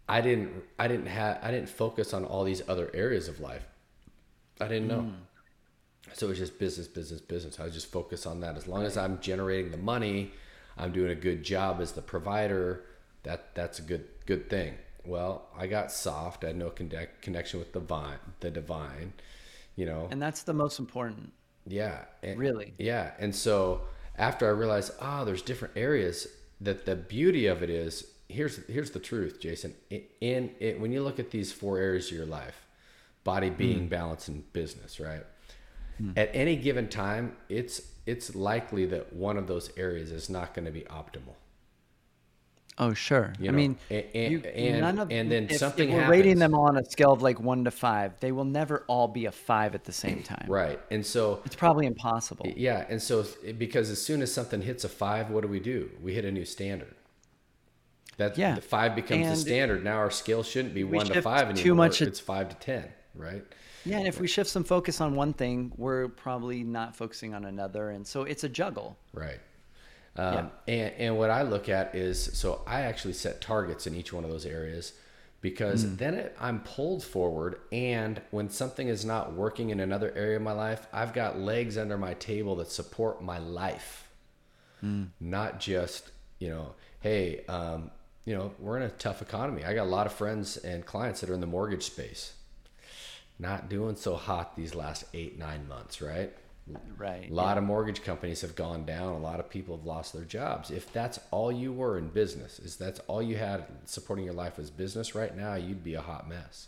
[0.10, 3.66] I didn't I didn't have I didn't focus on all these other areas of life.
[4.60, 5.14] I didn't know.
[6.12, 7.60] So it was just business, business, business.
[7.60, 8.58] I was just focused on that.
[8.58, 10.32] As long as I'm generating the money,
[10.78, 12.84] I'm doing a good job as the provider.
[13.24, 14.76] That that's a good good thing.
[15.06, 16.44] Well, I got soft.
[16.44, 19.14] I had no connect, connection with the divine, the divine.
[19.76, 21.34] You know, And that's the most important.
[21.66, 22.06] yeah.
[22.22, 22.74] and- Really?
[22.78, 23.12] Yeah.
[23.18, 23.82] And so
[24.18, 26.28] after I realized, ah, there's different areas
[26.62, 29.74] that the beauty of it is here's here's the truth, Jason.
[29.90, 32.66] In, in it, when you look at these four areas of your life,
[33.24, 35.24] body, being, balance, and business, right?
[35.98, 36.12] Hmm.
[36.18, 40.66] At any given time, it's it's likely that one of those areas is not going
[40.66, 41.36] to be optimal.
[42.80, 43.34] Oh, sure.
[43.40, 44.36] You I know, mean, a- a-
[44.82, 47.64] and- and then if, something if we're rating them on a scale of like one
[47.66, 50.46] to five, they will never all be a five at the same time.
[50.50, 50.80] Right.
[50.90, 52.52] And so It's probably impossible.
[52.56, 53.26] Yeah, and so
[53.60, 55.92] because as soon as something hits a five, what do we do?
[56.02, 56.96] We hit a new standard.
[58.18, 59.84] That Yeah, the five becomes the standard.
[59.84, 61.64] Now our scale shouldn't be one to five anymore.
[61.64, 62.86] too much it's five to ten,
[63.16, 63.44] right?
[63.86, 67.46] Yeah, and if we shift some focus on one thing, we're probably not focusing on
[67.46, 68.96] another, and so it's a juggle.
[69.14, 69.40] Right.
[70.16, 74.14] Um, and, and what I look at is so I actually set targets in each
[74.14, 74.94] one of those areas
[75.42, 75.98] because Mm.
[75.98, 77.60] then it, I'm pulled forward.
[77.72, 81.78] And when something is not working in another area of my life, I've got legs
[81.78, 84.08] under my table that support my life,
[84.84, 85.10] Mm.
[85.20, 87.90] not just, you know, hey, um,
[88.24, 89.66] you know, we're in a tough economy.
[89.66, 92.34] I got a lot of friends and clients that are in the mortgage space.
[93.40, 96.34] Not doing so hot these last eight, nine months, right?
[96.98, 97.30] Right.
[97.30, 99.14] A lot of mortgage companies have gone down.
[99.14, 100.72] A lot of people have lost their jobs.
[100.72, 104.58] If that's all you were in business, is that's all you had supporting your life
[104.58, 106.68] was business right now, you'd be a hot mess.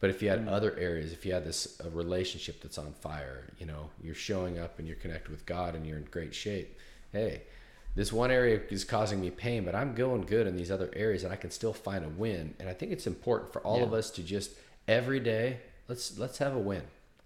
[0.00, 0.50] But if you had mm.
[0.50, 4.58] other areas, if you had this a relationship that's on fire, you know, you're showing
[4.58, 6.76] up and you're connected with God and you're in great shape.
[7.12, 7.42] Hey,
[7.94, 11.22] this one area is causing me pain, but I'm going good in these other areas
[11.22, 12.54] and I can still find a win.
[12.58, 14.50] And I think it's important for all of us to just
[14.88, 16.82] every day, let's let's have a win.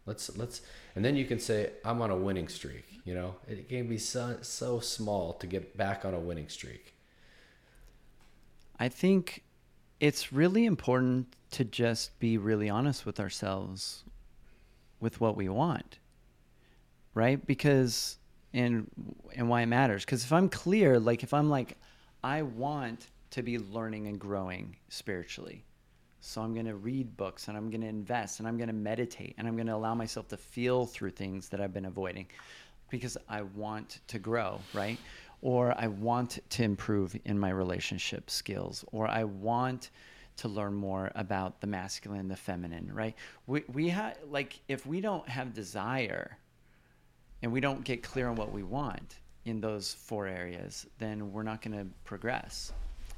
[0.07, 0.63] Let's let's
[0.97, 3.37] and then you can say I'm on a winning streak, you know?
[3.47, 6.95] It can be so so small to get back on a winning streak.
[8.79, 9.45] I think
[10.01, 14.05] it's really important to just be really honest with ourselves
[15.01, 15.99] with what we want.
[17.15, 17.45] Right?
[17.45, 18.19] Because
[18.55, 18.91] and
[19.35, 21.77] and why it matters because if I'm clear like if I'm like
[22.25, 25.65] I want to be learning and growing spiritually.
[26.21, 28.75] So I'm going to read books and I'm going to invest and I'm going to
[28.75, 32.27] meditate and I'm going to allow myself to feel through things that I've been avoiding
[32.91, 34.99] because I want to grow, right?
[35.43, 39.91] Or I want to improve in my relationship skills or I want
[40.39, 43.15] to learn more about the masculine and the feminine, right?
[43.47, 46.39] We we have like if we don't have desire
[47.43, 51.43] and we don't get clear on what we want in those four areas, then we're
[51.43, 52.73] not going to progress.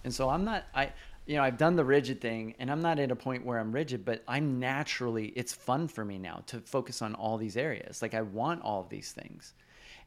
[0.04, 0.92] And so I'm not I
[1.30, 3.70] you know, I've done the rigid thing and I'm not at a point where I'm
[3.70, 8.02] rigid, but I'm naturally it's fun for me now to focus on all these areas.
[8.02, 9.54] Like I want all of these things.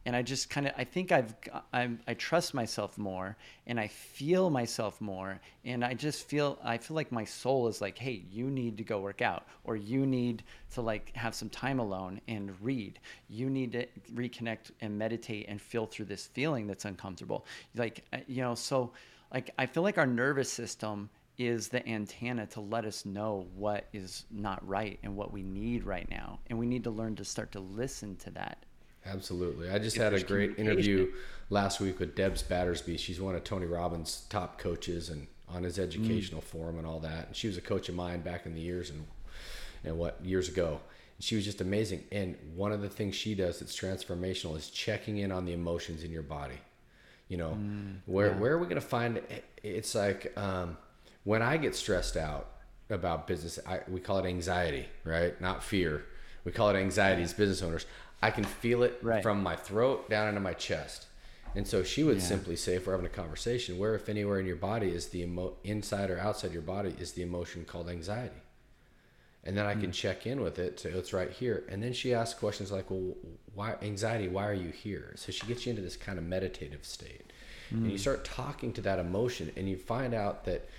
[0.06, 1.34] And I just kind of I think I've
[1.72, 6.78] I'm, I trust myself more and I feel myself more and I just feel I
[6.78, 10.06] feel like my soul is like, "Hey, you need to go work out or you
[10.06, 10.44] need
[10.74, 13.00] to like have some time alone and read.
[13.30, 17.46] You need to reconnect and meditate and feel through this feeling that's uncomfortable."
[17.76, 18.92] Like uh, you know, so
[19.34, 23.88] like I feel like our nervous system is the antenna to let us know what
[23.92, 26.40] is not right and what we need right now.
[26.48, 28.66] And we need to learn to start to listen to that.
[29.06, 29.70] Absolutely.
[29.70, 31.12] I just If had a great interview
[31.50, 32.98] last week with Debs Battersby.
[32.98, 36.46] She's one of Tony Robbins' top coaches and on his educational mm.
[36.46, 37.28] forum and all that.
[37.28, 39.06] And she was a coach of mine back in the years and
[39.84, 40.80] and what years ago.
[41.18, 42.04] And she was just amazing.
[42.12, 46.04] And one of the things she does that's transformational is checking in on the emotions
[46.04, 46.60] in your body.
[47.34, 48.38] You know, mm, where yeah.
[48.38, 49.44] where are we going to find it?
[49.64, 50.78] It's like um,
[51.24, 52.46] when I get stressed out
[52.92, 55.34] about business, I, we call it anxiety, right?
[55.42, 56.06] Not fear.
[56.46, 57.88] We call it anxiety as business owners.
[58.22, 59.24] I can feel it right.
[59.24, 61.08] from my throat down into my chest.
[61.56, 62.24] And so she would yeah.
[62.24, 65.24] simply say, if we're having a conversation, where, if anywhere in your body is the
[65.24, 68.43] emo- inside or outside your body is the emotion called anxiety.
[69.46, 69.94] And then I can mm.
[69.94, 70.80] check in with it.
[70.80, 71.64] So it's right here.
[71.68, 73.16] And then she asks questions like, well,
[73.54, 74.30] why anxiety?
[74.30, 75.14] Why are you here?
[75.18, 77.34] So she gets you into this kind of meditative state.
[77.70, 77.78] Mm.
[77.78, 78.02] And you mm.
[78.02, 80.70] start talking to that emotion and you find out that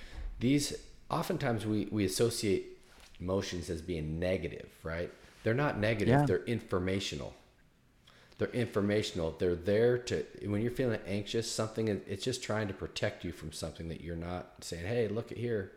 [0.40, 0.74] these,
[1.10, 2.78] oftentimes we, we associate
[3.20, 5.10] emotions as being negative, right?
[5.42, 6.20] They're not negative.
[6.20, 6.26] Yeah.
[6.26, 7.34] They're informational
[8.38, 9.34] they're informational.
[9.38, 13.52] They're there to when you're feeling anxious, something it's just trying to protect you from
[13.52, 14.86] something that you're not saying.
[14.86, 15.72] Hey, look at here.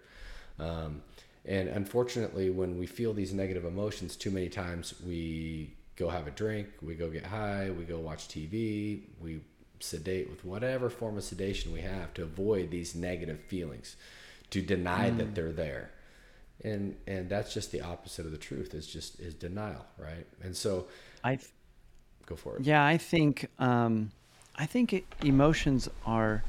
[0.59, 1.03] Um,
[1.47, 6.31] and unfortunately, when we feel these negative emotions, too many times we go have a
[6.31, 9.39] drink, we go get high, we go watch TV, we
[9.79, 13.95] sedate with whatever form of sedation we have to avoid these negative feelings,
[14.49, 15.17] to deny mm.
[15.17, 15.91] that they're there.
[16.63, 18.73] And and that's just the opposite of the truth.
[18.73, 20.25] It's just is denial, right?
[20.41, 20.87] And so
[21.23, 21.39] I
[22.25, 22.65] go for it.
[22.65, 24.11] Yeah, I think um,
[24.55, 26.43] I think emotions are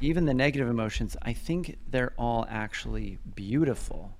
[0.00, 1.16] even the negative emotions.
[1.22, 4.12] I think they're all actually beautiful.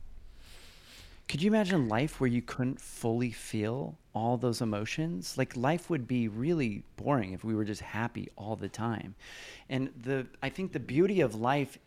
[1.28, 5.38] Could you imagine life where you couldn't fully feel all those emotions?
[5.38, 9.14] Like life would be really boring if we were just happy all the time.
[9.68, 11.78] And the I think the beauty of life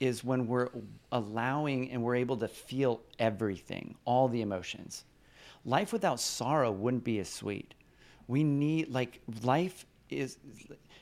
[0.00, 0.70] is when we're
[1.12, 5.04] allowing and we're able to feel everything, all the emotions.
[5.64, 7.74] Life without sorrow wouldn't be as sweet
[8.28, 10.36] we need like life is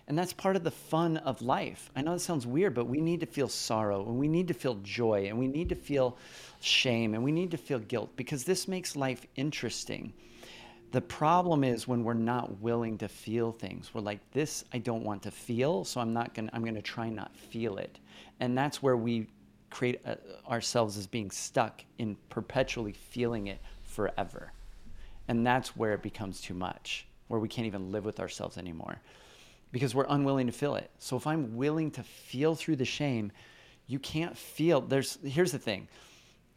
[0.08, 1.90] and that's part of the fun of life.
[1.96, 4.54] I know it sounds weird, but we need to feel sorrow and we need to
[4.54, 6.16] feel joy and we need to feel
[6.60, 10.12] shame and we need to feel guilt because this makes life interesting.
[10.92, 13.92] The problem is when we're not willing to feel things.
[13.92, 17.10] We're like, this I don't want to feel, so I'm not to I'm to try
[17.10, 17.98] not feel it.
[18.38, 19.26] And that's where we
[19.70, 20.14] create uh,
[20.48, 24.52] ourselves as being stuck in perpetually feeling it forever.
[25.26, 29.00] And that's where it becomes too much where we can't even live with ourselves anymore
[29.72, 30.90] because we're unwilling to feel it.
[30.98, 33.32] So if I'm willing to feel through the shame,
[33.86, 35.88] you can't feel there's here's the thing.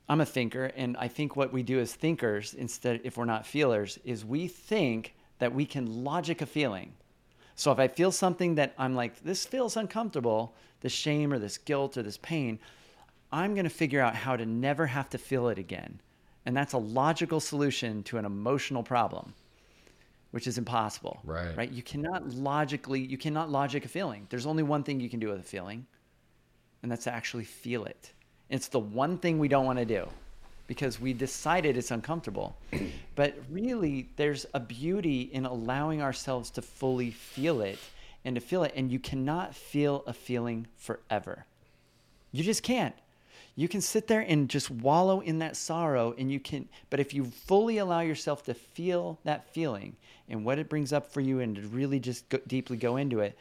[0.07, 3.45] I'm a thinker and I think what we do as thinkers instead if we're not
[3.45, 6.93] feelers is we think that we can logic a feeling.
[7.55, 11.57] So if I feel something that I'm like this feels uncomfortable, this shame or this
[11.57, 12.59] guilt or this pain,
[13.31, 15.99] I'm going to figure out how to never have to feel it again.
[16.45, 19.33] And that's a logical solution to an emotional problem
[20.31, 21.19] which is impossible.
[21.23, 21.55] Right.
[21.55, 21.71] Right.
[21.71, 24.27] You cannot logically, you cannot logic a feeling.
[24.29, 25.85] There's only one thing you can do with a feeling,
[26.83, 28.13] and that's to actually feel it.
[28.49, 30.07] It's the one thing we don't want to do
[30.67, 32.55] because we decided it's uncomfortable.
[33.15, 37.79] but really, there's a beauty in allowing ourselves to fully feel it
[38.23, 38.73] and to feel it.
[38.75, 41.45] And you cannot feel a feeling forever.
[42.31, 42.93] You just can't
[43.59, 47.13] you can sit there and just wallow in that sorrow and you can but if
[47.13, 49.97] you fully allow yourself to feel that feeling
[50.29, 53.19] and what it brings up for you and to really just go, deeply go into
[53.19, 53.37] it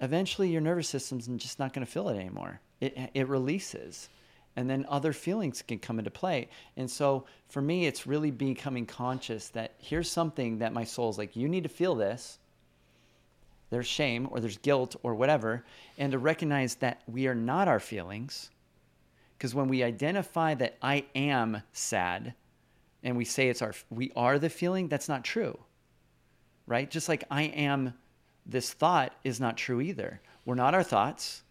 [0.00, 2.60] eventually your nervous system's just not going to feel it anymore.
[2.82, 4.10] It, it releases
[4.56, 6.48] and then other feelings can come into play.
[6.76, 11.34] And so for me it's really becoming conscious that here's something that my soul's like
[11.34, 12.38] you need to feel this.
[13.70, 15.64] There's shame or there's guilt or whatever
[15.96, 18.50] and to recognize that we are not our feelings
[19.36, 22.34] because when we identify that I am sad
[23.02, 25.58] and we say it's our, we are the feeling, that's not true.
[26.66, 26.90] Right?
[26.90, 27.94] Just like I am
[28.46, 30.20] this thought is not true either.
[30.44, 31.42] We're not our thoughts,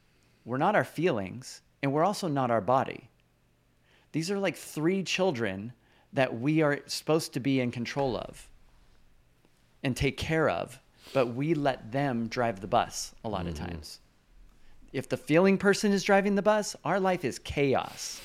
[0.46, 3.10] we're not our feelings, and we're also not our body.
[4.12, 5.74] These are like three children
[6.14, 8.48] that we are supposed to be in control of
[9.84, 10.80] and take care of,
[11.14, 13.50] but we let them drive the bus a lot mm-hmm.
[13.50, 14.00] of times.
[14.94, 18.22] If the feeling person is driving the bus, our life is chaos.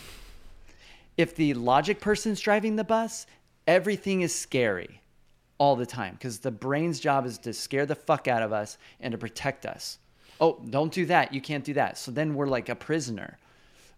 [1.17, 3.27] If the logic person's driving the bus,
[3.67, 5.01] everything is scary
[5.57, 8.77] all the time because the brain's job is to scare the fuck out of us
[9.01, 9.99] and to protect us.
[10.41, 11.33] Oh, don't do that.
[11.33, 11.99] You can't do that.
[11.99, 13.39] So then we're like a prisoner.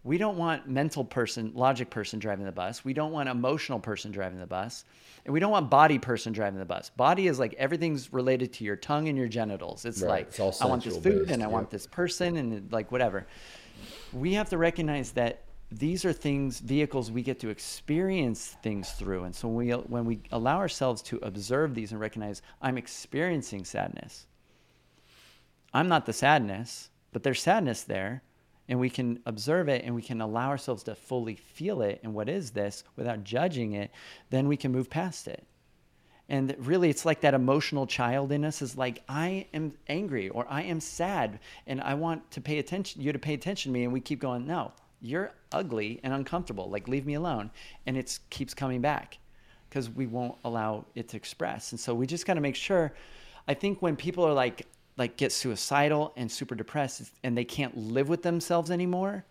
[0.03, 2.85] We don't want mental person, logic person driving the bus.
[2.85, 4.85] We don't want emotional person driving the bus.
[5.27, 6.91] And we don't want body person driving the bus.
[6.91, 9.85] Body is like everything's related to your tongue and your genitals.
[9.85, 10.09] It's right.
[10.09, 13.27] like it's I want this food based, and I want this person and like whatever.
[14.15, 19.25] We have to recognize that these are things, vehicles we get to experience things through.
[19.25, 23.67] And so when we, when we allow ourselves to observe these and recognize, I'm experiencing
[23.67, 24.27] sadness.
[25.75, 28.23] I'm not the sadness, but there's sadness there
[28.71, 32.15] and we can observe it and we can allow ourselves to fully feel it and
[32.15, 33.91] what is this without judging it,
[34.31, 35.45] then we can move past it.
[36.29, 40.47] And really, it's like that emotional child in us is like, I am angry or
[40.49, 43.83] I am sad and I want to pay attention, you to pay attention to me.
[43.83, 44.71] And we keep going, no,
[45.03, 46.71] you're ugly and uncomfortable.
[46.71, 47.51] Like, leave me alone.
[47.87, 49.19] And it keeps coming back
[49.69, 51.73] because we won't allow it to express.
[51.73, 52.93] And so we just got to make sure.
[53.49, 57.77] I think when people are like, like get suicidal and super depressed and they can't
[57.77, 59.25] live with themselves anymore,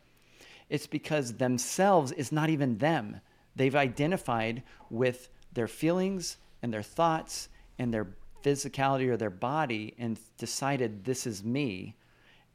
[0.69, 3.21] it's because themselves is not even them.
[3.55, 8.07] They've identified with their feelings and their thoughts and their
[8.43, 11.95] physicality or their body and decided this is me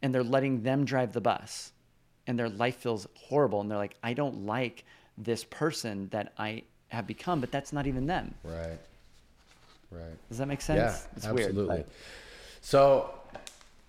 [0.03, 1.73] and they're letting them drive the bus
[2.27, 4.85] and their life feels horrible and they're like I don't like
[5.19, 8.35] this person that I have become but that's not even them.
[8.45, 8.79] Right.
[9.91, 10.29] Right.
[10.29, 10.79] Does that make sense?
[10.79, 11.77] Yeah, it's absolutely.
[11.77, 11.87] Weird,
[12.65, 13.11] so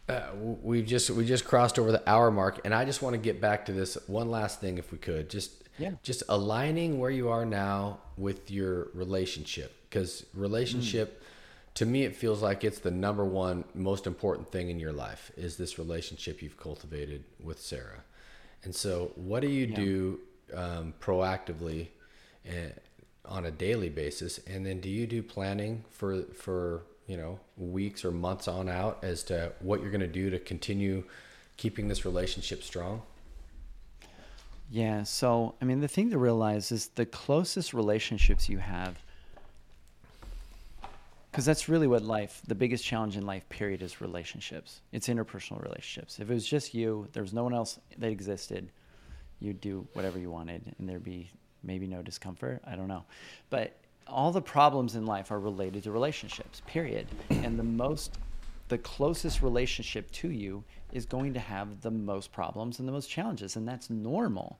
[0.10, 0.20] uh,
[0.62, 3.40] we just we just crossed over the hour mark, and I just want to get
[3.40, 5.92] back to this one last thing, if we could, just yeah.
[6.04, 11.22] just aligning where you are now with your relationship, because relationship.
[11.22, 11.26] Mm.
[11.76, 15.30] To me, it feels like it's the number one most important thing in your life
[15.36, 18.04] is this relationship you've cultivated with Sarah.
[18.64, 19.76] And so, what do you yeah.
[19.76, 20.20] do
[20.54, 21.88] um, proactively
[22.48, 22.72] uh,
[23.26, 24.40] on a daily basis?
[24.48, 29.00] And then, do you do planning for for you know weeks or months on out
[29.04, 31.04] as to what you're going to do to continue
[31.58, 33.02] keeping this relationship strong?
[34.70, 38.98] Yeah so i mean the thing to realize is the closest relationships you have
[41.36, 44.80] because that's really what life the biggest challenge in life period is relationships.
[44.94, 46.18] It's interpersonal relationships.
[46.18, 48.72] If it was just you there was no one else that existed
[49.40, 51.30] you'd do whatever you wanted and there'd be
[51.62, 52.62] maybe no discomfort.
[52.66, 53.04] I don't know.
[53.50, 53.76] But
[54.08, 57.08] all the problems in life are related to relationships, period.
[57.30, 58.18] And the most,
[58.68, 63.10] the closest relationship to you is going to have the most problems and the most
[63.10, 63.56] challenges.
[63.56, 64.60] And that's normal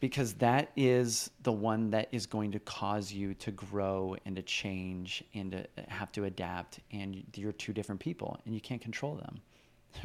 [0.00, 4.42] because that is the one that is going to cause you to grow and to
[4.42, 6.80] change and to have to adapt.
[6.92, 9.40] And you're two different people and you can't control them,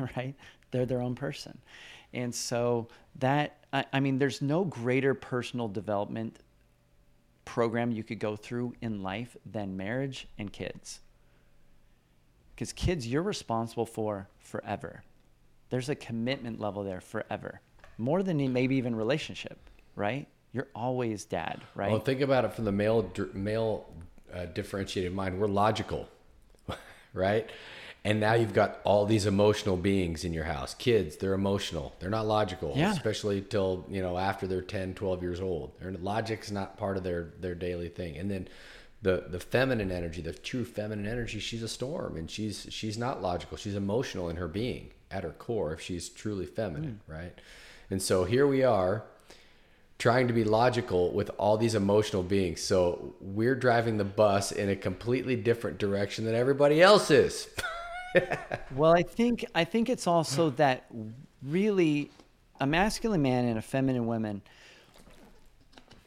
[0.15, 0.35] right?
[0.71, 1.57] They're their own person.
[2.13, 2.87] And so
[3.17, 6.37] that, I, I mean, there's no greater personal development
[7.49, 10.99] program you could go through in life than marriage and kids.
[12.53, 15.03] Because kids, you're responsible for forever.
[15.71, 17.61] There's a commitment level there forever,
[17.97, 19.57] more than maybe even relationship,
[19.95, 20.27] right?
[20.51, 21.89] You're always dad, right?
[21.89, 23.91] Well, think about it from the male male
[24.31, 25.39] uh, differentiated mind.
[25.39, 26.07] We're logical,
[27.13, 27.49] right?
[28.03, 30.73] And now you've got all these emotional beings in your house.
[30.73, 31.95] Kids they're emotional.
[31.99, 32.91] They're not logical yeah.
[32.91, 35.71] especially till you know after they're 10 12 years old.
[35.79, 38.17] Their logic's not part of their their daily thing.
[38.17, 38.47] And then
[39.01, 43.21] the the feminine energy the true feminine energy she's a storm and she's she's not
[43.21, 43.57] logical.
[43.57, 47.13] She's emotional in her being at her core if she's truly feminine mm.
[47.13, 47.33] right?
[47.89, 49.03] And so here we are
[49.99, 52.61] trying to be logical with all these emotional beings.
[52.61, 57.49] So we're driving the bus in a completely different direction than everybody else is
[58.75, 60.85] well, I think I think it's also that
[61.43, 62.11] really
[62.59, 64.41] a masculine man and a feminine woman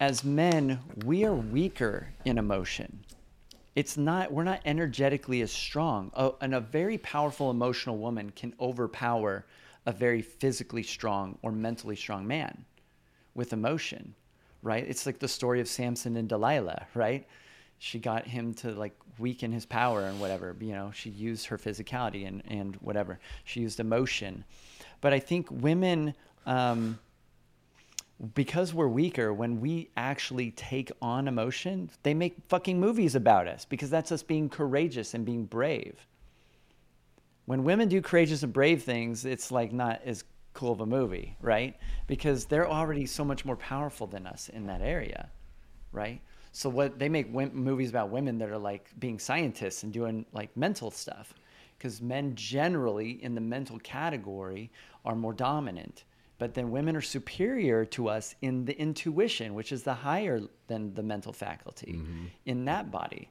[0.03, 3.05] as men, we are weaker in emotion.
[3.77, 6.11] It's not we're not energetically as strong.
[6.17, 9.47] Oh, and a very powerful emotional woman can overpower
[9.87, 12.65] a very physically strong or mentally strong man
[13.35, 14.15] with emotion,
[14.63, 14.85] right?
[14.87, 17.25] It's like the story of Samson and Delilah, right?
[17.85, 20.55] She got him to like weaken his power and whatever.
[20.61, 23.19] You know, she used her physicality and, and whatever.
[23.43, 24.45] She used emotion.
[25.01, 26.15] But I think women,
[26.47, 27.01] um,
[28.35, 33.65] because we're weaker, when we actually take on emotion, they make fucking movies about us
[33.65, 36.07] because that's us being courageous and being brave.
[37.47, 40.23] When women do courageous and brave things, it's like not as
[40.55, 41.77] cool of a movie, right?
[42.07, 45.31] Because they're already so much more powerful than us in that area,
[45.91, 46.21] right?
[46.53, 50.55] So what they make movies about women that are like being scientists and doing like
[50.57, 51.35] mental stuff,
[51.79, 54.71] because men generally in the mental category
[55.05, 56.05] are more dominant,
[56.39, 60.93] but then women are superior to us in the intuition, which is the higher than
[60.95, 62.27] the mental faculty mm-hmm.
[62.45, 63.29] in that body.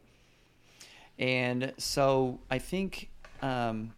[1.20, 3.12] And so I think
[3.44, 3.94] um,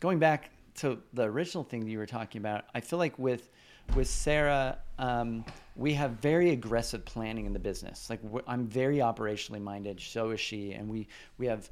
[0.00, 3.48] going back to the original thing that you were talking about, I feel like with
[3.94, 5.44] with Sarah, um,
[5.76, 8.08] we have very aggressive planning in the business.
[8.08, 11.06] Like I'm very operationally minded, so is she, and we
[11.38, 11.70] we have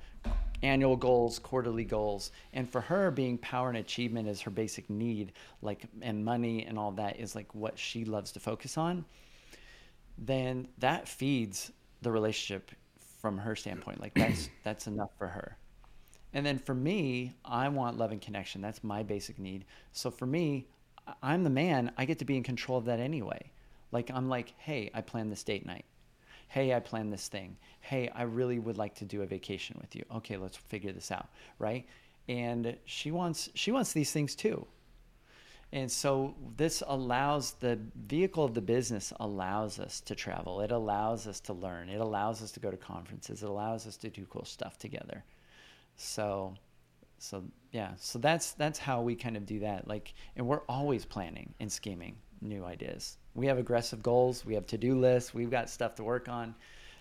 [0.62, 5.33] annual goals, quarterly goals, and for her, being power and achievement is her basic need,
[5.62, 9.05] like and money and all that is like what she loves to focus on.
[10.19, 12.71] Then that feeds the relationship
[13.21, 14.01] from her standpoint.
[14.01, 15.57] Like that's that's enough for her.
[16.35, 18.61] And then for me, I want love and connection.
[18.61, 19.65] That's my basic need.
[19.93, 20.67] So for me,
[21.23, 21.93] I'm the man.
[21.97, 23.51] I get to be in control of that anyway.
[23.93, 25.85] Like I'm like, hey, I planned this date night.
[26.49, 27.57] Hey, I planned this thing.
[27.81, 30.05] Hey, I really would like to do a vacation with you.
[30.17, 31.29] Okay, let's figure this out,
[31.59, 31.87] right?
[32.29, 34.67] And she wants she wants these things too.
[35.73, 40.61] And so this allows the vehicle of the business allows us to travel.
[40.61, 41.89] It allows us to learn.
[41.89, 43.43] It allows us to go to conferences.
[43.43, 45.25] It allows us to do cool stuff together.
[45.97, 46.55] So
[47.25, 49.89] so yeah, so that's that's how we kind of do that.
[49.89, 53.16] Like and we're always planning and scheming new ideas.
[53.35, 56.55] We have aggressive goals, we have to-do lists, we've got stuff to work on.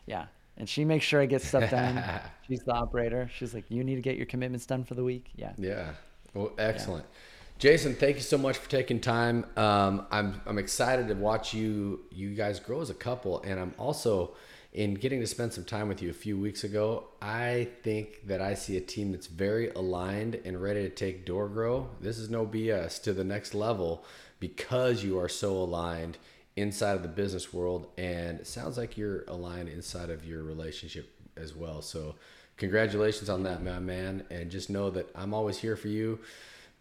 [0.06, 0.26] Yeah.
[0.58, 2.04] And she makes sure I get stuff done.
[2.48, 3.30] She's the operator.
[3.36, 5.54] She's like, "You need to get your commitments done for the week." Yeah.
[5.58, 5.94] Yeah.
[6.36, 7.06] Well, excellent.
[7.06, 7.60] Yeah.
[7.60, 9.46] Jason, thank you so much for taking time.
[9.58, 13.74] Um, I'm I'm excited to watch you you guys grow as a couple, and I'm
[13.80, 14.36] also
[14.74, 17.06] in getting to spend some time with you a few weeks ago.
[17.22, 21.88] I think that I see a team that's very aligned and ready to take DoorGrow.
[22.02, 24.04] This is no BS to the next level
[24.40, 26.18] because you are so aligned
[26.56, 31.10] inside of the business world, and it sounds like you're aligned inside of your relationship
[31.38, 31.82] as well.
[31.82, 32.16] So,
[32.58, 36.20] congratulations on that, my man, and just know that I'm always here for you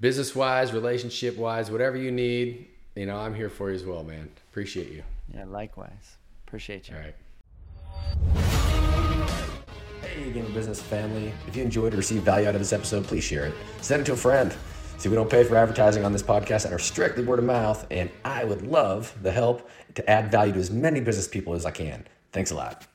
[0.01, 2.66] business wise, relationship wise, whatever you need,
[2.97, 4.28] you know, I'm here for you as well, man.
[4.51, 5.05] Appreciate you.
[5.32, 6.16] Yeah, likewise.
[6.47, 6.97] Appreciate you.
[6.97, 7.14] All right.
[10.03, 11.32] Hey, Game of Business family.
[11.46, 13.55] If you enjoyed or received value out of this episode, please share it.
[13.80, 14.55] Send it to a friend.
[14.98, 17.86] See, we don't pay for advertising on this podcast and are strictly word of mouth,
[17.90, 21.66] and I would love the help to add value to as many business people as
[21.66, 22.07] I can.
[22.30, 22.86] Thanks a lot.